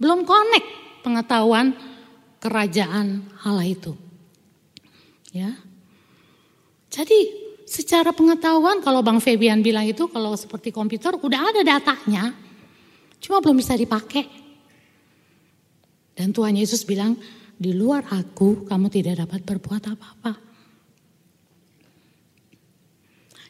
Belum 0.00 0.24
connect 0.24 0.64
pengetahuan 1.04 1.91
kerajaan 2.42 3.22
Allah 3.46 3.70
itu. 3.70 3.94
Ya. 5.30 5.54
Jadi 6.92 7.42
Secara 7.72 8.12
pengetahuan 8.12 8.84
kalau 8.84 9.00
Bang 9.00 9.16
Febian 9.16 9.64
bilang 9.64 9.88
itu 9.88 10.04
kalau 10.12 10.36
seperti 10.36 10.68
komputer 10.68 11.16
udah 11.16 11.40
ada 11.40 11.64
datanya. 11.64 12.36
Cuma 13.16 13.40
belum 13.40 13.56
bisa 13.56 13.72
dipakai. 13.72 14.28
Dan 16.12 16.36
Tuhan 16.36 16.52
Yesus 16.52 16.84
bilang, 16.84 17.16
di 17.56 17.72
luar 17.72 18.04
aku 18.12 18.68
kamu 18.68 18.92
tidak 18.92 19.24
dapat 19.24 19.40
berbuat 19.40 19.88
apa-apa. 19.88 20.36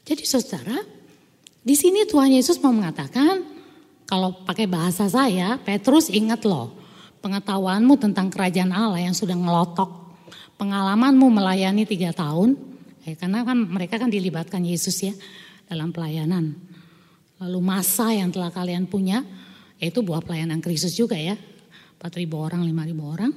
Jadi 0.07 0.23
saudara, 0.23 0.79
di 1.59 1.75
sini 1.75 2.07
Tuhan 2.07 2.31
Yesus 2.31 2.63
mau 2.63 2.71
mengatakan, 2.71 3.43
kalau 4.07 4.47
pakai 4.47 4.71
bahasa 4.71 5.11
saya, 5.11 5.59
Petrus 5.59 6.07
ingat 6.15 6.47
loh, 6.47 6.79
pengetahuanmu 7.23 7.95
tentang 8.03 8.29
kerajaan 8.29 8.75
Allah 8.75 9.07
yang 9.07 9.15
sudah 9.15 9.39
ngelotok, 9.39 9.89
pengalamanmu 10.59 11.31
melayani 11.31 11.87
tiga 11.87 12.11
tahun, 12.11 12.73
Ya, 13.03 13.19
karena 13.19 13.43
kan 13.43 13.59
mereka 13.59 13.99
kan 13.99 14.07
dilibatkan 14.07 14.63
Yesus 14.63 14.95
ya 15.03 15.15
dalam 15.67 15.91
pelayanan. 15.91 16.55
Lalu 17.43 17.59
masa 17.59 18.15
yang 18.15 18.31
telah 18.31 18.55
kalian 18.55 18.87
punya, 18.87 19.27
yaitu 19.83 20.07
buah 20.07 20.23
pelayanan 20.23 20.63
Kristus 20.63 20.95
juga 20.95 21.19
ya. 21.19 21.35
4.000 21.99 22.31
orang, 22.35 22.63
5.000 22.63 23.03
orang. 23.03 23.33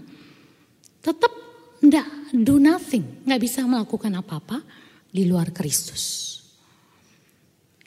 Tetap 1.02 1.34
enggak 1.82 2.08
do 2.34 2.62
nothing, 2.62 3.26
nggak 3.26 3.42
bisa 3.42 3.66
melakukan 3.66 4.14
apa-apa 4.14 4.62
di 5.10 5.26
luar 5.26 5.50
Kristus. 5.50 6.38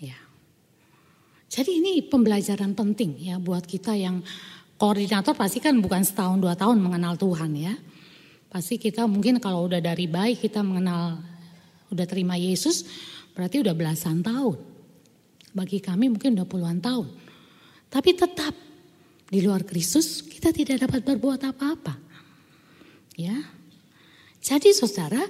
Ya. 0.03 0.19
Jadi 1.47 1.79
ini 1.79 2.03
pembelajaran 2.03 2.75
penting 2.75 3.23
ya 3.23 3.39
buat 3.39 3.63
kita 3.63 3.95
yang 3.95 4.19
koordinator 4.79 5.35
pasti 5.35 5.59
kan 5.59 5.75
bukan 5.83 6.07
setahun 6.07 6.38
dua 6.38 6.55
tahun 6.55 6.79
mengenal 6.79 7.19
Tuhan 7.19 7.53
ya. 7.59 7.75
Pasti 8.49 8.81
kita 8.81 9.05
mungkin 9.05 9.43
kalau 9.43 9.69
udah 9.69 9.83
dari 9.83 10.09
baik 10.09 10.49
kita 10.49 10.64
mengenal 10.64 11.21
udah 11.93 12.07
terima 12.09 12.38
Yesus 12.38 12.87
berarti 13.35 13.61
udah 13.61 13.75
belasan 13.75 14.25
tahun. 14.25 14.57
Bagi 15.53 15.83
kami 15.83 16.09
mungkin 16.09 16.38
udah 16.38 16.49
puluhan 16.49 16.79
tahun. 16.79 17.11
Tapi 17.91 18.11
tetap 18.14 18.55
di 19.29 19.45
luar 19.45 19.67
Kristus 19.67 20.25
kita 20.25 20.55
tidak 20.55 20.88
dapat 20.88 21.05
berbuat 21.05 21.43
apa-apa. 21.45 21.99
Ya. 23.19 23.37
Jadi 24.38 24.73
saudara, 24.73 25.21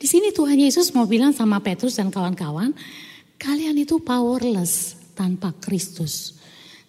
di 0.00 0.08
sini 0.08 0.34
Tuhan 0.34 0.58
Yesus 0.58 0.90
mau 0.96 1.04
bilang 1.04 1.30
sama 1.30 1.60
Petrus 1.60 2.00
dan 2.00 2.08
kawan-kawan, 2.10 2.74
kalian 3.38 3.76
itu 3.76 4.00
powerless 4.00 4.98
tanpa 5.14 5.54
Kristus. 5.62 6.40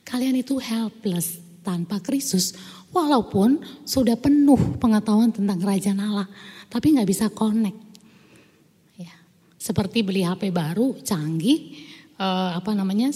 Kalian 0.01 0.39
itu 0.39 0.57
helpless 0.57 1.44
tanpa 1.65 1.97
Kristus. 2.05 2.53
Walaupun 2.93 3.59
sudah 3.81 4.13
penuh 4.13 4.77
pengetahuan 4.77 5.33
tentang 5.33 5.57
kerajaan 5.57 5.97
Allah. 5.97 6.29
Tapi 6.69 6.93
nggak 6.93 7.09
bisa 7.09 7.27
connect 7.33 7.85
seperti 9.65 10.05
beli 10.05 10.21
HP 10.21 10.53
baru 10.53 10.93
canggih 11.01 11.73
uh, 12.21 12.53
apa 12.53 12.77
namanya 12.77 13.09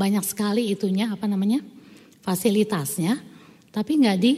banyak 0.00 0.24
sekali 0.24 0.72
itunya 0.72 1.12
apa 1.12 1.28
namanya 1.28 1.60
fasilitasnya 2.24 3.20
tapi 3.68 4.00
nggak 4.00 4.16
di 4.16 4.32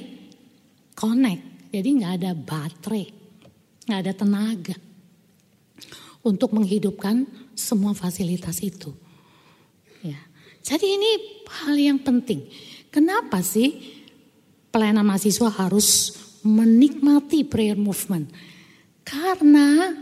connect 0.98 1.70
jadi 1.70 1.88
nggak 2.02 2.12
ada 2.18 2.30
baterai 2.35 3.06
nggak 3.87 4.00
ada 4.02 4.12
tenaga 4.18 4.76
untuk 6.26 6.50
menghidupkan 6.50 7.22
semua 7.54 7.94
fasilitas 7.94 8.59
itu 8.59 8.90
ya 10.02 10.18
jadi 10.66 10.98
ini 10.98 11.11
hal 11.46 11.78
yang 11.78 12.02
penting 12.02 12.42
kenapa 12.96 13.44
sih 13.44 14.00
pelayanan 14.72 15.04
mahasiswa 15.04 15.52
harus 15.52 16.16
menikmati 16.40 17.44
prayer 17.44 17.76
movement 17.76 18.32
karena 19.04 19.92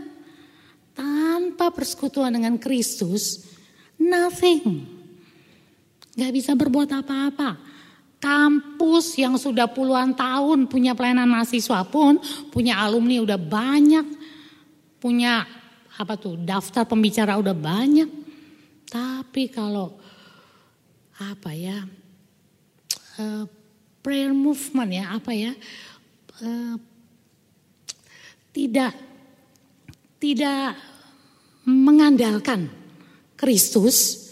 tanpa 0.95 1.69
persekutuan 1.75 2.31
dengan 2.31 2.55
Kristus, 2.55 3.43
nothing. 3.99 4.87
Gak 6.15 6.31
bisa 6.31 6.55
berbuat 6.55 6.87
apa-apa. 6.95 7.59
Kampus 8.23 9.19
yang 9.19 9.35
sudah 9.35 9.67
puluhan 9.67 10.15
tahun 10.15 10.71
punya 10.71 10.95
pelayanan 10.95 11.27
mahasiswa 11.27 11.83
pun, 11.85 12.17
punya 12.49 12.79
alumni 12.79 13.19
udah 13.21 13.37
banyak, 13.37 14.07
punya 14.97 15.43
apa 15.99 16.15
tuh 16.15 16.39
daftar 16.39 16.87
pembicara 16.87 17.35
udah 17.35 17.53
banyak. 17.53 18.09
Tapi 18.87 19.51
kalau 19.51 19.99
apa 21.19 21.51
ya 21.51 21.83
uh, 23.19 23.45
prayer 24.01 24.31
movement 24.31 24.91
ya 24.91 25.05
apa 25.15 25.31
ya 25.33 25.51
uh, 26.41 26.75
tidak 28.55 28.95
tidak 30.19 30.79
mengandalkan 31.65 32.69
Kristus, 33.35 34.31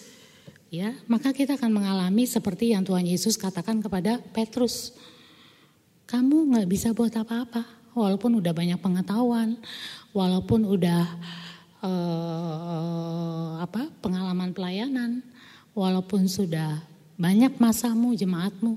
ya, 0.71 0.95
maka 1.09 1.35
kita 1.35 1.59
akan 1.59 1.75
mengalami 1.75 2.23
seperti 2.23 2.71
yang 2.71 2.87
Tuhan 2.87 3.03
Yesus 3.03 3.35
katakan 3.35 3.83
kepada 3.83 4.21
Petrus. 4.31 4.95
Kamu 6.07 6.53
nggak 6.53 6.69
bisa 6.69 6.95
buat 6.95 7.11
apa-apa, 7.11 7.65
walaupun 7.97 8.39
udah 8.39 8.53
banyak 8.55 8.79
pengetahuan, 8.79 9.57
walaupun 10.15 10.63
udah 10.69 11.03
eh, 11.83 13.49
apa 13.59 13.91
pengalaman 13.99 14.55
pelayanan, 14.55 15.19
walaupun 15.73 16.29
sudah 16.29 16.79
banyak 17.23 17.55
masamu, 17.55 18.11
jemaatmu. 18.11 18.75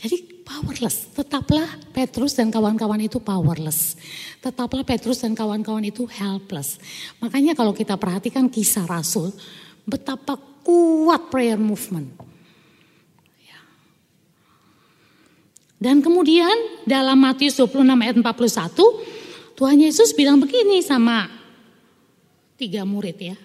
Jadi 0.00 0.40
powerless. 0.40 1.12
Tetaplah 1.12 1.68
Petrus 1.92 2.32
dan 2.32 2.48
kawan-kawan 2.48 3.04
itu 3.04 3.20
powerless. 3.20 4.00
Tetaplah 4.40 4.80
Petrus 4.80 5.20
dan 5.20 5.36
kawan-kawan 5.36 5.84
itu 5.84 6.08
helpless. 6.08 6.80
Makanya 7.20 7.52
kalau 7.52 7.76
kita 7.76 8.00
perhatikan 8.00 8.48
kisah 8.48 8.88
Rasul, 8.88 9.28
betapa 9.84 10.40
kuat 10.64 11.28
prayer 11.28 11.60
movement. 11.60 12.08
Ya. 13.44 13.60
Dan 15.76 16.00
kemudian 16.00 16.82
dalam 16.88 17.20
Matius 17.20 17.60
26 17.60 17.92
ayat 17.92 18.16
41, 18.16 19.54
Tuhan 19.54 19.78
Yesus 19.84 20.16
bilang 20.16 20.40
begini 20.40 20.80
sama 20.80 21.28
tiga 22.56 22.88
murid 22.88 23.18
ya. 23.20 23.36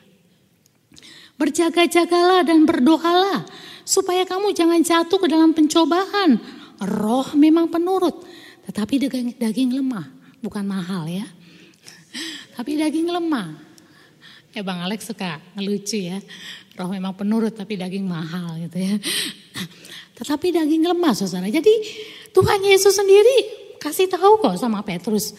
Berjaga-jagalah 1.38 2.42
dan 2.42 2.66
berdoalah 2.66 3.46
supaya 3.86 4.26
kamu 4.26 4.52
jangan 4.58 4.82
jatuh 4.82 5.22
ke 5.22 5.28
dalam 5.30 5.54
pencobaan. 5.54 6.42
Roh 6.78 7.34
memang 7.34 7.70
penurut, 7.70 8.26
tetapi 8.70 9.08
daging, 9.08 9.38
daging 9.38 9.70
lemah, 9.78 10.06
bukan 10.42 10.66
mahal 10.66 11.10
ya. 11.10 11.26
Tapi 12.58 12.78
daging 12.78 13.10
lemah. 13.10 13.54
Ya 14.54 14.66
Bang 14.66 14.82
Alex 14.82 15.06
suka 15.14 15.38
ngelucu 15.54 16.02
ya. 16.02 16.18
Roh 16.78 16.90
memang 16.90 17.14
penurut 17.14 17.54
tapi 17.54 17.78
daging 17.78 18.06
mahal 18.06 18.58
gitu 18.58 18.78
ya. 18.82 18.98
Tetapi 20.18 20.50
daging 20.50 20.82
lemah 20.82 21.14
saudara. 21.14 21.46
Jadi 21.46 21.74
Tuhan 22.34 22.62
Yesus 22.66 22.98
sendiri 22.98 23.38
kasih 23.78 24.10
tahu 24.10 24.42
kok 24.42 24.58
sama 24.58 24.82
Petrus 24.82 25.38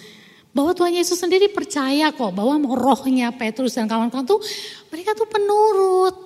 bahwa 0.52 0.72
Tuhan 0.72 0.96
Yesus 0.96 1.20
sendiri 1.20 1.52
percaya 1.52 2.10
kok 2.10 2.32
bahwa 2.32 2.56
rohnya 2.74 3.30
Petrus 3.30 3.76
dan 3.76 3.86
kawan-kawan 3.86 4.24
tuh 4.24 4.40
mereka 4.88 5.12
tuh 5.12 5.28
penurut. 5.28 6.16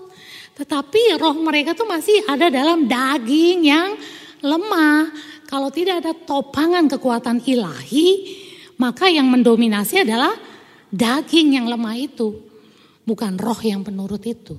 Tetapi 0.53 1.17
roh 1.17 1.37
mereka 1.41 1.73
tuh 1.73 1.89
masih 1.89 2.29
ada 2.29 2.53
dalam 2.53 2.85
daging 2.87 3.59
yang 3.67 3.97
lemah. 4.45 5.11
Kalau 5.49 5.69
tidak 5.69 6.05
ada 6.05 6.13
topangan 6.17 6.89
kekuatan 6.89 7.45
ilahi, 7.45 8.41
maka 8.81 9.09
yang 9.09 9.29
mendominasi 9.29 10.05
adalah 10.05 10.33
daging 10.89 11.61
yang 11.61 11.67
lemah 11.69 11.97
itu. 11.97 12.41
Bukan 13.03 13.37
roh 13.37 13.59
yang 13.61 13.83
penurut 13.83 14.23
itu. 14.25 14.57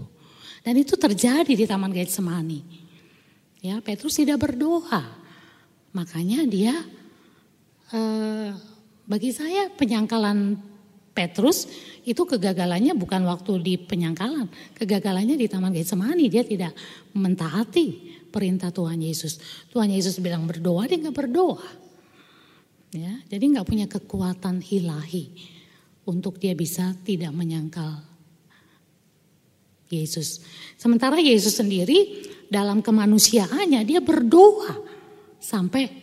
Dan 0.63 0.79
itu 0.79 0.95
terjadi 0.95 1.49
di 1.49 1.65
Taman 1.65 1.91
Getsemani. 1.91 2.61
Ya, 3.63 3.79
Petrus 3.79 4.19
tidak 4.19 4.43
berdoa. 4.43 5.23
Makanya 5.95 6.43
dia 6.47 6.75
eh, 7.93 8.51
bagi 9.03 9.35
saya 9.35 9.67
penyangkalan 9.73 10.55
Petrus 11.13 11.69
itu 12.09 12.25
kegagalannya 12.25 12.97
bukan 12.97 13.21
waktu 13.29 13.61
di 13.61 13.73
penyangkalan, 13.77 14.49
kegagalannya 14.73 15.37
di 15.37 15.45
Taman 15.45 15.69
Getsemani 15.69 16.25
dia 16.25 16.41
tidak 16.41 16.73
mentaati 17.13 18.17
perintah 18.33 18.73
Tuhan 18.73 18.97
Yesus. 18.97 19.37
Tuhan 19.69 19.93
Yesus 19.93 20.17
bilang 20.17 20.49
berdoa 20.49 20.89
dia 20.89 20.97
nggak 20.97 21.13
berdoa, 21.13 21.69
ya 22.97 23.13
jadi 23.29 23.45
nggak 23.45 23.67
punya 23.69 23.85
kekuatan 23.85 24.65
ilahi 24.65 25.29
untuk 26.09 26.41
dia 26.41 26.57
bisa 26.57 26.97
tidak 27.05 27.29
menyangkal 27.29 28.01
Yesus. 29.93 30.41
Sementara 30.81 31.21
Yesus 31.21 31.61
sendiri 31.61 32.25
dalam 32.49 32.81
kemanusiaannya 32.81 33.85
dia 33.85 34.01
berdoa 34.01 34.81
sampai 35.37 35.93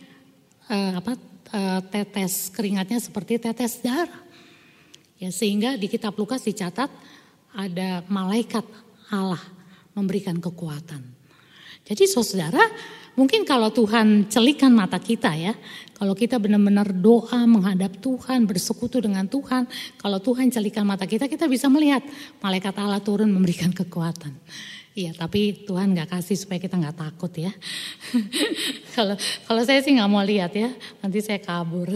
uh, 0.71 1.03
apa 1.03 1.30
Eh, 1.51 1.81
tetes 1.91 2.47
keringatnya 2.47 3.03
seperti 3.03 3.35
tetes 3.35 3.83
darah. 3.83 4.23
Ya, 5.19 5.35
sehingga 5.35 5.75
di 5.75 5.91
kitab 5.91 6.15
Lukas 6.15 6.47
dicatat 6.47 6.87
ada 7.51 8.07
malaikat 8.07 8.63
Allah 9.11 9.43
memberikan 9.91 10.39
kekuatan. 10.39 11.03
Jadi 11.83 12.07
saudara, 12.07 12.63
mungkin 13.19 13.43
kalau 13.43 13.67
Tuhan 13.67 14.31
celikan 14.31 14.71
mata 14.71 14.95
kita 14.95 15.35
ya, 15.35 15.51
kalau 15.99 16.15
kita 16.15 16.39
benar-benar 16.39 16.95
doa 16.95 17.43
menghadap 17.43 17.99
Tuhan, 17.99 18.47
bersekutu 18.47 19.03
dengan 19.03 19.27
Tuhan, 19.27 19.67
kalau 19.99 20.23
Tuhan 20.23 20.55
celikan 20.55 20.87
mata 20.87 21.03
kita, 21.03 21.27
kita 21.27 21.51
bisa 21.51 21.67
melihat 21.67 21.99
malaikat 22.39 22.71
Allah 22.79 23.03
turun 23.03 23.27
memberikan 23.27 23.75
kekuatan. 23.75 24.31
Iya, 24.91 25.15
tapi 25.15 25.63
Tuhan 25.63 25.95
nggak 25.95 26.19
kasih 26.19 26.35
supaya 26.35 26.59
kita 26.59 26.75
nggak 26.75 26.99
takut 26.99 27.31
ya. 27.31 27.51
Kalau 28.95 29.15
kalau 29.47 29.63
saya 29.63 29.79
sih 29.79 29.95
nggak 29.95 30.11
mau 30.11 30.19
lihat 30.19 30.51
ya, 30.51 30.67
nanti 30.99 31.23
saya 31.23 31.39
kabur. 31.39 31.87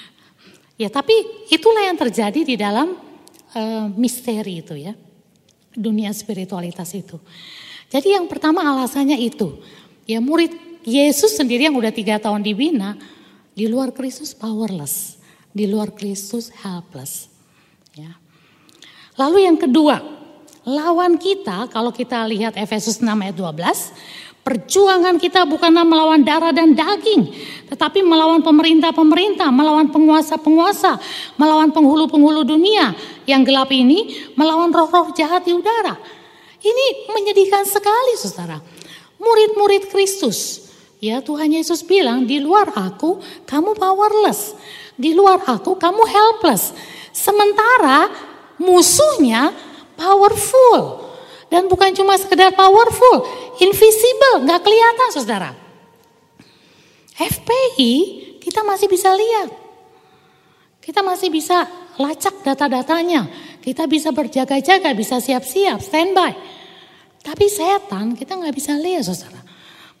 ya, 0.82 0.86
tapi 0.86 1.18
itulah 1.50 1.82
yang 1.82 1.98
terjadi 1.98 2.46
di 2.46 2.54
dalam 2.54 2.94
uh, 3.58 3.90
misteri 3.98 4.62
itu 4.62 4.78
ya, 4.78 4.94
dunia 5.74 6.14
spiritualitas 6.14 6.94
itu. 6.94 7.18
Jadi 7.90 8.14
yang 8.14 8.30
pertama 8.30 8.62
alasannya 8.62 9.18
itu, 9.18 9.58
ya 10.06 10.22
murid 10.22 10.54
Yesus 10.86 11.34
sendiri 11.34 11.66
yang 11.66 11.74
udah 11.74 11.90
tiga 11.90 12.22
tahun 12.22 12.46
dibina, 12.46 12.94
di 13.50 13.66
luar 13.66 13.90
Kristus 13.90 14.30
powerless, 14.30 15.18
di 15.50 15.66
luar 15.66 15.90
Kristus 15.90 16.54
helpless. 16.54 17.26
Ya. 17.98 18.14
Lalu 19.18 19.50
yang 19.50 19.58
kedua, 19.58 20.21
Lawan 20.62 21.18
kita, 21.18 21.66
kalau 21.74 21.90
kita 21.90 22.22
lihat 22.30 22.54
Efesus 22.54 23.02
6 23.02 23.10
ayat 23.10 23.34
12, 23.34 24.46
perjuangan 24.46 25.18
kita 25.18 25.42
bukanlah 25.42 25.82
melawan 25.82 26.22
darah 26.22 26.54
dan 26.54 26.70
daging, 26.70 27.34
tetapi 27.66 27.98
melawan 28.06 28.46
pemerintah-pemerintah, 28.46 29.50
melawan 29.50 29.90
penguasa-penguasa, 29.90 31.02
melawan 31.34 31.74
penghulu-penghulu 31.74 32.46
dunia 32.46 32.94
yang 33.26 33.42
gelap 33.42 33.74
ini, 33.74 34.30
melawan 34.38 34.70
roh-roh 34.70 35.10
jahat 35.18 35.42
di 35.42 35.50
udara. 35.50 35.98
Ini 36.62 37.10
menyedihkan 37.10 37.66
sekali 37.66 38.14
saudara. 38.14 38.62
Murid-murid 39.18 39.90
Kristus, 39.90 40.70
ya 41.02 41.18
Tuhan 41.18 41.58
Yesus 41.58 41.82
bilang, 41.82 42.22
di 42.22 42.38
luar 42.38 42.70
aku 42.70 43.18
kamu 43.50 43.74
powerless, 43.74 44.54
di 44.94 45.10
luar 45.10 45.42
aku 45.42 45.74
kamu 45.74 46.06
helpless. 46.06 46.70
Sementara 47.10 48.06
musuhnya 48.62 49.71
powerful. 50.02 51.06
Dan 51.46 51.70
bukan 51.70 51.94
cuma 51.94 52.18
sekedar 52.18 52.50
powerful, 52.56 53.28
invisible, 53.62 54.42
nggak 54.42 54.60
kelihatan 54.64 55.08
saudara. 55.14 55.50
FPI 57.14 57.92
kita 58.42 58.66
masih 58.66 58.90
bisa 58.90 59.14
lihat. 59.14 59.52
Kita 60.82 61.04
masih 61.04 61.30
bisa 61.30 61.68
lacak 62.00 62.42
data-datanya. 62.42 63.30
Kita 63.62 63.86
bisa 63.86 64.10
berjaga-jaga, 64.10 64.90
bisa 64.96 65.22
siap-siap, 65.22 65.78
standby. 65.78 66.34
Tapi 67.22 67.46
setan 67.46 68.18
kita 68.18 68.34
nggak 68.34 68.56
bisa 68.56 68.74
lihat 68.74 69.06
saudara. 69.06 69.38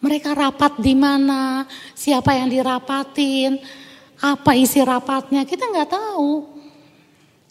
Mereka 0.02 0.34
rapat 0.34 0.82
di 0.82 0.98
mana, 0.98 1.62
siapa 1.94 2.34
yang 2.34 2.50
dirapatin, 2.50 3.62
apa 4.18 4.58
isi 4.58 4.82
rapatnya, 4.82 5.46
kita 5.46 5.70
nggak 5.70 5.90
tahu. 5.94 6.51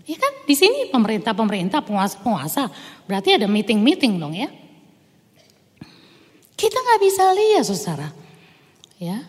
Ya 0.06 0.18
kan 0.18 0.34
di 0.50 0.56
sini 0.58 0.90
pemerintah-pemerintah, 0.90 1.86
penguasa-penguasa, 1.86 2.74
berarti 3.06 3.38
ada 3.38 3.46
meeting-meeting 3.46 4.18
dong 4.18 4.34
ya. 4.34 4.50
Kita 6.58 6.78
nggak 6.78 7.02
bisa 7.02 7.24
lihat 7.34 7.64
saudara. 7.66 8.10
Ya. 8.98 9.26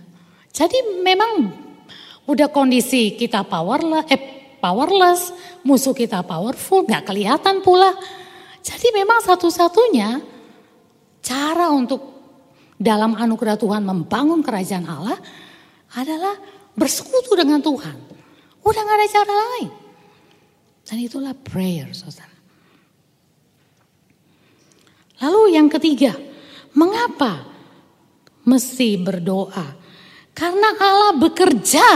Jadi 0.53 1.01
memang 1.01 1.49
udah 2.29 2.49
kondisi 2.53 3.17
kita 3.17 3.45
powerless, 3.45 4.05
eh, 4.13 4.21
powerless, 4.61 5.33
musuh 5.65 5.97
kita 5.97 6.21
powerful, 6.25 6.85
nggak 6.85 7.09
kelihatan 7.09 7.65
pula. 7.65 7.93
Jadi 8.63 8.95
memang 8.95 9.21
satu-satunya 9.25 10.23
cara 11.25 11.73
untuk 11.73 12.01
dalam 12.79 13.15
anugerah 13.15 13.57
Tuhan 13.59 13.83
membangun 13.85 14.43
kerajaan 14.43 14.87
Allah 14.87 15.19
adalah 15.95 16.37
bersekutu 16.75 17.37
dengan 17.37 17.61
Tuhan. 17.61 17.97
Udah 18.63 18.81
nggak 18.83 18.99
ada 18.99 19.09
cara 19.09 19.35
lain. 19.35 19.82
Dan 20.83 20.99
itulah 20.99 21.33
prayer, 21.35 21.91
saudara. 21.95 22.33
Lalu 25.23 25.55
yang 25.55 25.71
ketiga, 25.71 26.19
mengapa 26.75 27.47
mesti 28.43 28.99
berdoa? 28.99 29.79
Karena 30.35 30.75
Allah 30.81 31.15
bekerja 31.15 31.87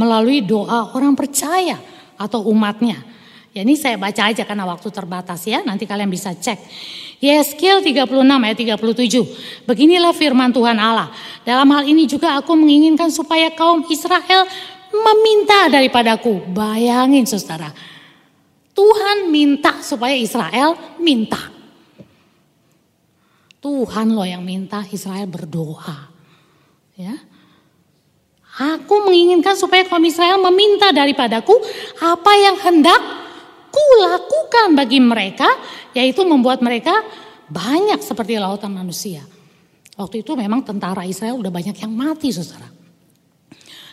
melalui 0.00 0.40
doa 0.40 0.96
orang 0.96 1.12
percaya 1.12 1.76
atau 2.16 2.48
umatnya. 2.48 3.04
Ya 3.52 3.64
ini 3.64 3.72
saya 3.72 3.96
baca 3.96 4.28
aja 4.32 4.44
karena 4.44 4.68
waktu 4.68 4.88
terbatas 4.92 5.44
ya, 5.48 5.64
nanti 5.64 5.88
kalian 5.88 6.12
bisa 6.12 6.32
cek. 6.36 6.60
Yeskiel 7.24 7.80
36 7.80 8.04
ayat 8.12 8.56
37. 8.60 9.64
Beginilah 9.64 10.12
firman 10.12 10.52
Tuhan 10.52 10.76
Allah. 10.76 11.08
Dalam 11.40 11.64
hal 11.72 11.88
ini 11.88 12.04
juga 12.04 12.36
aku 12.36 12.52
menginginkan 12.52 13.08
supaya 13.08 13.48
kaum 13.56 13.80
Israel 13.88 14.44
meminta 14.92 15.72
daripadaku. 15.72 16.52
Bayangin 16.52 17.24
saudara, 17.24 17.72
Tuhan 18.76 19.32
minta 19.32 19.80
supaya 19.80 20.12
Israel 20.12 20.76
minta. 21.00 21.40
Tuhan 23.64 24.12
loh 24.12 24.28
yang 24.28 24.44
minta 24.44 24.84
Israel 24.92 25.24
berdoa. 25.24 26.12
Ya. 26.94 27.16
Aku 28.56 29.04
menginginkan 29.04 29.56
supaya 29.56 29.84
kaum 29.84 30.04
Israel 30.04 30.40
meminta 30.40 30.92
daripadaku 30.92 31.56
apa 32.00 32.32
yang 32.40 32.56
hendak 32.60 33.00
kulakukan 33.68 34.72
bagi 34.72 35.00
mereka, 35.00 35.48
yaitu 35.92 36.24
membuat 36.24 36.64
mereka 36.64 37.04
banyak 37.52 38.00
seperti 38.00 38.40
lautan 38.40 38.72
manusia. 38.72 39.24
Waktu 39.96 40.24
itu 40.24 40.36
memang 40.36 40.64
tentara 40.64 41.04
Israel 41.08 41.40
udah 41.40 41.52
banyak 41.52 41.76
yang 41.80 41.92
mati 41.92 42.32
saudara. 42.32 42.68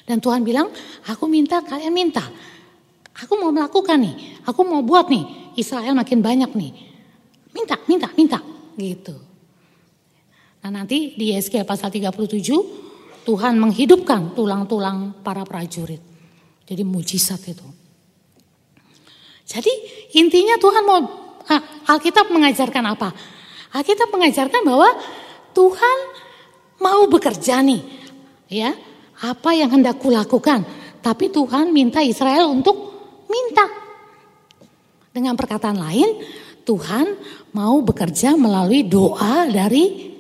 Dan 0.04 0.20
Tuhan 0.20 0.44
bilang, 0.44 0.68
aku 1.08 1.28
minta 1.32 1.64
kalian 1.64 1.96
minta. 1.96 2.24
Aku 3.14 3.38
mau 3.38 3.54
melakukan 3.54 4.02
nih, 4.02 4.42
aku 4.42 4.66
mau 4.66 4.82
buat 4.82 5.06
nih, 5.06 5.54
Israel 5.54 5.94
makin 5.94 6.26
banyak 6.26 6.50
nih. 6.58 6.72
Minta, 7.54 7.78
minta, 7.86 8.10
minta, 8.18 8.40
gitu. 8.74 9.14
Nah 10.66 10.72
nanti 10.74 11.14
di 11.14 11.36
Yeskiel 11.36 11.68
pasal 11.68 11.94
37, 11.94 12.18
Tuhan 13.28 13.54
menghidupkan 13.62 14.34
tulang-tulang 14.34 15.22
para 15.22 15.46
prajurit. 15.46 16.02
Jadi 16.66 16.82
mujizat 16.82 17.44
itu. 17.46 17.68
Jadi 19.44 19.74
intinya 20.18 20.56
Tuhan 20.58 20.84
mau 20.88 21.00
ah, 21.52 21.62
Alkitab 21.94 22.32
mengajarkan 22.32 22.84
apa? 22.90 23.14
Alkitab 23.76 24.10
mengajarkan 24.10 24.62
bahwa 24.66 24.90
Tuhan 25.54 25.98
mau 26.82 27.06
bekerja 27.06 27.62
nih, 27.62 27.82
ya 28.50 28.74
apa 29.22 29.54
yang 29.54 29.70
hendak 29.70 30.02
kulakukan. 30.02 30.66
Tapi 31.04 31.28
Tuhan 31.30 31.76
minta 31.76 32.00
Israel 32.00 32.48
untuk 32.50 32.93
minta. 33.34 33.66
Dengan 35.10 35.34
perkataan 35.34 35.78
lain, 35.82 36.22
Tuhan 36.62 37.18
mau 37.54 37.82
bekerja 37.82 38.38
melalui 38.38 38.86
doa 38.86 39.50
dari 39.50 40.14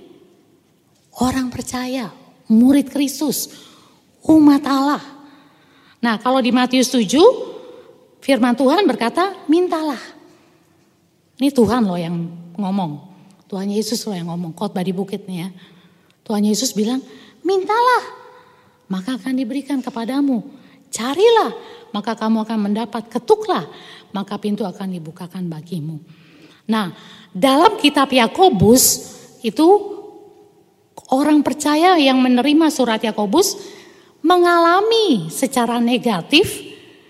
orang 1.21 1.53
percaya, 1.53 2.09
murid 2.49 2.89
Kristus, 2.89 3.53
umat 4.25 4.65
Allah. 4.65 5.01
Nah, 6.01 6.17
kalau 6.17 6.41
di 6.41 6.49
Matius 6.49 6.89
7 6.89 7.53
Firman 8.23 8.55
Tuhan 8.55 8.87
berkata, 8.87 9.35
mintalah. 9.51 9.99
Ini 11.35 11.51
Tuhan 11.51 11.83
loh 11.83 11.99
yang 11.99 12.15
ngomong. 12.55 13.11
Tuhan 13.51 13.67
Yesus 13.67 13.99
loh 14.07 14.15
yang 14.15 14.31
ngomong, 14.31 14.55
khotbah 14.55 14.79
di 14.79 14.95
bukit 14.95 15.27
nih 15.27 15.43
ya. 15.43 15.49
Tuhan 16.23 16.47
Yesus 16.47 16.71
bilang, 16.71 17.03
mintalah. 17.43 18.23
Maka 18.87 19.19
akan 19.19 19.35
diberikan 19.35 19.83
kepadamu. 19.83 20.39
Carilah, 20.93 21.57
maka 21.89 22.13
kamu 22.13 22.45
akan 22.45 22.59
mendapat. 22.69 23.09
Ketuklah, 23.09 23.65
maka 24.13 24.37
pintu 24.37 24.61
akan 24.61 24.93
dibukakan 24.93 25.49
bagimu. 25.49 25.97
Nah, 26.69 26.93
dalam 27.33 27.81
kitab 27.81 28.13
Yakobus 28.13 29.11
itu 29.41 29.67
orang 31.09 31.41
percaya 31.41 31.97
yang 31.97 32.21
menerima 32.21 32.69
surat 32.69 33.01
Yakobus 33.01 33.57
mengalami 34.23 35.27
secara 35.33 35.81
negatif 35.81 36.61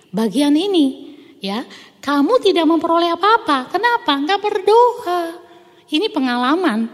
bagian 0.10 0.56
ini 0.56 1.14
ya, 1.44 1.68
kamu 2.00 2.40
tidak 2.40 2.66
memperoleh 2.66 3.14
apa-apa. 3.14 3.68
Kenapa? 3.70 4.16
Enggak 4.16 4.42
berdoa. 4.42 5.44
Ini 5.92 6.10
pengalaman 6.10 6.90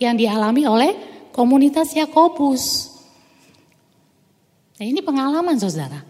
yang 0.00 0.16
dialami 0.16 0.64
oleh 0.66 0.92
komunitas 1.30 1.94
Yakobus. 1.94 2.90
Nah, 4.80 4.88
ini 4.88 5.04
pengalaman 5.04 5.60
saudara. 5.60 6.09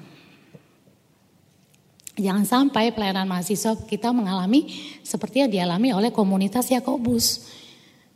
Jangan 2.20 2.44
sampai 2.44 2.92
pelayanan 2.92 3.24
mahasiswa 3.24 3.72
kita 3.88 4.12
mengalami 4.12 4.68
seperti 5.00 5.40
yang 5.40 5.50
dialami 5.50 5.96
oleh 5.96 6.12
komunitas 6.12 6.68
Yakobus. 6.68 7.48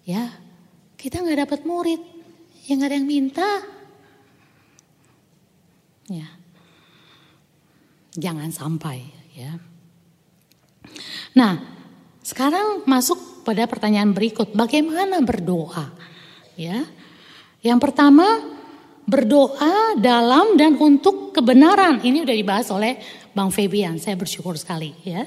Ya, 0.05 0.29
kita 1.01 1.25
nggak 1.25 1.49
dapat 1.49 1.61
murid, 1.65 2.01
yang 2.69 2.85
ada 2.85 2.93
yang 2.93 3.09
minta. 3.09 3.49
Ya, 6.13 6.29
jangan 8.13 8.53
sampai 8.53 9.09
ya. 9.33 9.57
Nah, 11.33 11.59
sekarang 12.21 12.85
masuk 12.85 13.45
pada 13.45 13.65
pertanyaan 13.65 14.13
berikut, 14.13 14.53
bagaimana 14.53 15.25
berdoa? 15.25 15.93
Ya. 16.55 16.85
Yang 17.65 17.81
pertama, 17.81 18.25
berdoa 19.05 19.97
dalam 20.01 20.57
dan 20.57 20.77
untuk 20.81 21.33
kebenaran. 21.37 22.01
Ini 22.01 22.25
udah 22.25 22.37
dibahas 22.37 22.69
oleh 22.73 23.01
Bang 23.35 23.51
Febian. 23.51 23.99
Saya 23.99 24.15
bersyukur 24.15 24.55
sekali 24.55 24.95
ya. 25.03 25.27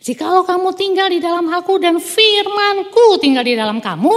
Jikalau 0.00 0.42
kamu 0.48 0.72
tinggal 0.74 1.08
di 1.12 1.20
dalam 1.20 1.46
aku 1.52 1.76
dan 1.76 2.00
firmanku 2.00 3.20
tinggal 3.20 3.44
di 3.44 3.54
dalam 3.58 3.78
kamu, 3.82 4.14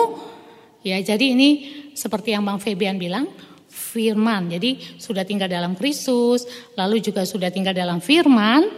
ya 0.86 1.00
jadi 1.02 1.36
ini 1.36 1.50
seperti 1.94 2.32
yang 2.32 2.48
Bang 2.48 2.64
Febian 2.64 2.96
bilang, 2.96 3.28
firman. 3.70 4.50
Jadi 4.54 5.00
sudah 5.02 5.26
tinggal 5.26 5.50
dalam 5.50 5.74
Kristus, 5.74 6.46
lalu 6.78 7.02
juga 7.02 7.26
sudah 7.26 7.50
tinggal 7.50 7.74
dalam 7.74 8.00
firman, 8.00 8.70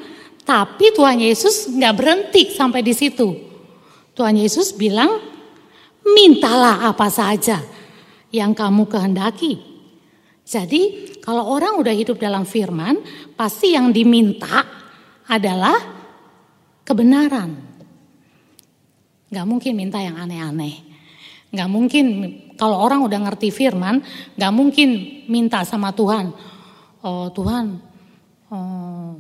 tapi 0.42 0.94
Tuhan 0.96 1.22
Yesus 1.22 1.70
nggak 1.70 1.94
berhenti 1.96 2.52
sampai 2.54 2.82
di 2.82 2.94
situ. 2.96 3.30
Tuhan 4.16 4.36
Yesus 4.40 4.72
bilang, 4.76 5.20
mintalah 6.04 6.88
apa 6.92 7.08
saja 7.08 7.62
yang 8.32 8.56
kamu 8.56 8.88
kehendaki. 8.88 9.71
Jadi 10.42 11.16
kalau 11.22 11.48
orang 11.48 11.80
udah 11.80 11.94
hidup 11.94 12.18
dalam 12.18 12.44
firman, 12.44 13.00
pasti 13.38 13.78
yang 13.78 13.94
diminta 13.94 14.66
adalah 15.30 15.78
kebenaran. 16.84 17.52
Gak 19.32 19.48
mungkin 19.48 19.74
minta 19.80 20.04
yang 20.04 20.20
aneh-aneh. 20.20 20.76
Gak 21.52 21.70
mungkin 21.72 22.06
kalau 22.60 22.84
orang 22.84 23.04
udah 23.08 23.20
ngerti 23.32 23.48
firman, 23.48 24.04
gak 24.36 24.52
mungkin 24.52 25.24
minta 25.32 25.64
sama 25.64 25.96
Tuhan. 25.96 26.36
Oh 27.02 27.32
Tuhan, 27.32 27.80
oh, 28.52 29.18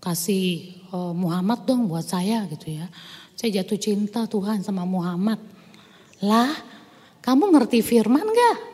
kasih 0.00 0.80
uh, 0.90 1.12
Muhammad 1.12 1.68
dong 1.68 1.86
buat 1.86 2.08
saya 2.08 2.48
gitu 2.48 2.72
ya. 2.72 2.88
Saya 3.36 3.62
jatuh 3.62 3.78
cinta 3.78 4.24
Tuhan 4.24 4.64
sama 4.64 4.88
Muhammad. 4.88 5.38
Lah, 6.24 6.52
kamu 7.20 7.52
ngerti 7.52 7.84
firman 7.84 8.24
gak? 8.24 8.71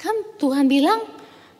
Kan 0.00 0.40
Tuhan 0.40 0.64
bilang 0.64 1.04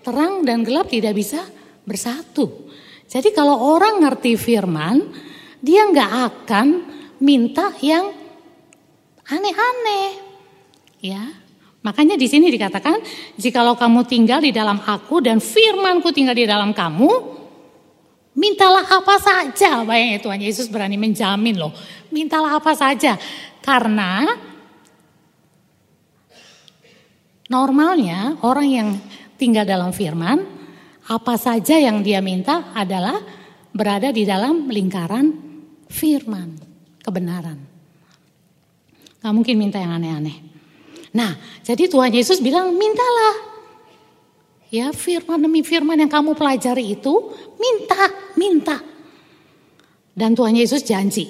terang 0.00 0.40
dan 0.48 0.64
gelap 0.64 0.88
tidak 0.88 1.12
bisa 1.12 1.44
bersatu. 1.84 2.72
Jadi 3.04 3.36
kalau 3.36 3.76
orang 3.76 4.00
ngerti 4.00 4.40
firman, 4.40 5.12
dia 5.60 5.84
nggak 5.84 6.12
akan 6.32 6.66
minta 7.20 7.68
yang 7.84 8.08
aneh-aneh. 9.28 10.08
Ya, 11.04 11.20
makanya 11.84 12.16
di 12.16 12.24
sini 12.32 12.48
dikatakan, 12.48 13.04
jikalau 13.36 13.76
kamu 13.76 14.08
tinggal 14.08 14.40
di 14.40 14.56
dalam 14.56 14.80
aku 14.80 15.20
dan 15.20 15.36
firmanku 15.36 16.08
tinggal 16.08 16.36
di 16.36 16.48
dalam 16.48 16.72
kamu, 16.72 17.40
Mintalah 18.30 18.86
apa 18.86 19.18
saja. 19.18 19.82
Bayangin 19.82 20.22
Tuhan 20.22 20.40
Yesus 20.40 20.70
berani 20.70 20.94
menjamin 20.94 21.58
loh. 21.58 21.74
Mintalah 22.14 22.62
apa 22.62 22.72
saja. 22.78 23.18
Karena 23.58 24.22
normalnya 27.50 28.38
orang 28.46 28.68
yang 28.70 28.88
tinggal 29.34 29.66
dalam 29.66 29.90
firman, 29.90 30.38
apa 31.10 31.34
saja 31.34 31.74
yang 31.76 32.06
dia 32.06 32.22
minta 32.22 32.70
adalah 32.70 33.18
berada 33.74 34.14
di 34.14 34.22
dalam 34.22 34.70
lingkaran 34.70 35.26
firman, 35.90 36.54
kebenaran. 37.02 37.58
Gak 39.20 39.34
mungkin 39.34 39.58
minta 39.58 39.82
yang 39.82 39.98
aneh-aneh. 39.98 40.38
Nah, 41.10 41.34
jadi 41.66 41.90
Tuhan 41.90 42.14
Yesus 42.14 42.38
bilang, 42.38 42.70
mintalah. 42.78 43.50
Ya 44.70 44.94
firman 44.94 45.42
demi 45.42 45.66
firman 45.66 45.98
yang 45.98 46.06
kamu 46.06 46.38
pelajari 46.38 46.94
itu 46.94 47.34
minta, 47.58 48.06
minta. 48.38 48.78
Dan 50.14 50.38
Tuhan 50.38 50.54
Yesus 50.54 50.86
janji 50.86 51.26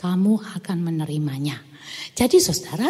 kamu 0.00 0.56
akan 0.56 0.78
menerimanya. 0.80 1.60
Jadi 2.16 2.40
saudara, 2.40 2.88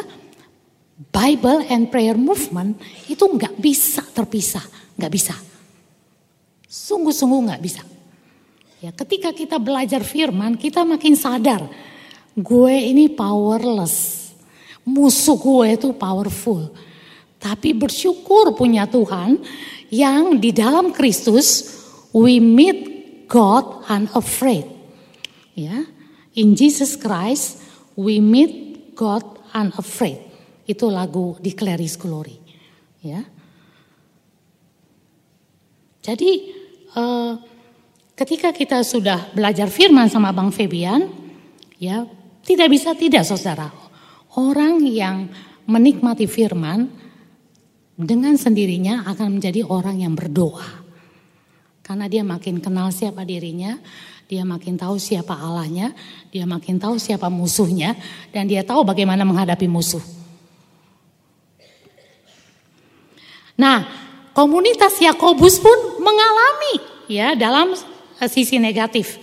Bible 0.98 1.62
and 1.70 1.86
prayer 1.94 2.18
movement 2.18 2.74
itu 3.06 3.22
nggak 3.22 3.54
bisa 3.54 4.02
terpisah, 4.10 4.66
nggak 4.98 5.12
bisa. 5.14 5.34
Sungguh-sungguh 6.66 7.46
nggak 7.46 7.62
bisa. 7.62 7.86
Ya, 8.82 8.90
ketika 8.90 9.30
kita 9.30 9.62
belajar 9.62 10.02
firman, 10.02 10.58
kita 10.58 10.82
makin 10.82 11.14
sadar, 11.14 11.62
gue 12.34 12.74
ini 12.74 13.06
powerless. 13.06 14.30
Musuh 14.82 15.38
gue 15.38 15.66
itu 15.78 15.88
powerful. 15.94 16.74
Tapi 17.38 17.78
bersyukur 17.78 18.58
punya 18.58 18.90
Tuhan 18.90 19.38
yang 19.94 20.34
di 20.34 20.50
dalam 20.50 20.90
Kristus 20.90 21.78
we 22.10 22.42
meet 22.42 22.98
God 23.30 23.86
unafraid. 23.86 24.66
Ya, 25.54 25.86
in 26.34 26.58
Jesus 26.58 26.98
Christ 26.98 27.62
we 27.94 28.18
meet 28.18 28.94
God 28.98 29.22
unafraid. 29.54 30.27
Itu 30.68 30.92
lagu 30.92 31.40
Declare 31.40 31.80
His 31.80 31.96
Glory. 31.96 32.36
Ya. 33.00 33.24
Jadi 36.04 36.52
uh, 36.92 37.40
ketika 38.12 38.52
kita 38.52 38.84
sudah 38.84 39.32
belajar 39.32 39.72
firman 39.72 40.12
sama 40.12 40.28
Bang 40.36 40.52
Febian, 40.52 41.08
ya 41.80 42.04
tidak 42.44 42.68
bisa 42.68 42.92
tidak 42.92 43.24
saudara. 43.24 43.72
Orang 44.36 44.84
yang 44.84 45.32
menikmati 45.64 46.28
firman 46.28 46.88
dengan 47.96 48.36
sendirinya 48.36 49.08
akan 49.08 49.40
menjadi 49.40 49.64
orang 49.64 50.04
yang 50.04 50.12
berdoa. 50.12 50.84
Karena 51.84 52.04
dia 52.04 52.20
makin 52.20 52.60
kenal 52.60 52.92
siapa 52.92 53.24
dirinya, 53.24 53.80
dia 54.28 54.44
makin 54.44 54.76
tahu 54.76 55.00
siapa 55.00 55.32
Allahnya, 55.32 55.96
dia 56.28 56.44
makin 56.44 56.76
tahu 56.76 57.00
siapa 57.00 57.32
musuhnya, 57.32 57.96
dan 58.28 58.44
dia 58.44 58.60
tahu 58.60 58.84
bagaimana 58.84 59.24
menghadapi 59.24 59.64
musuh. 59.64 60.17
Nah, 63.58 63.82
komunitas 64.30 65.02
Yakobus 65.02 65.58
pun 65.58 65.98
mengalami 65.98 66.78
ya 67.10 67.34
dalam 67.34 67.74
eh, 68.22 68.30
sisi 68.30 68.62
negatif. 68.62 69.18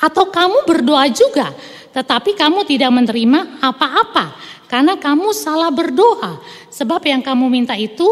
Atau 0.00 0.32
kamu 0.32 0.64
berdoa 0.64 1.08
juga, 1.12 1.52
tetapi 1.92 2.32
kamu 2.36 2.64
tidak 2.64 2.88
menerima 2.92 3.60
apa-apa 3.60 4.36
karena 4.68 4.96
kamu 4.96 5.32
salah 5.36 5.68
berdoa. 5.68 6.40
Sebab 6.72 7.00
yang 7.04 7.20
kamu 7.20 7.48
minta 7.48 7.76
itu 7.76 8.04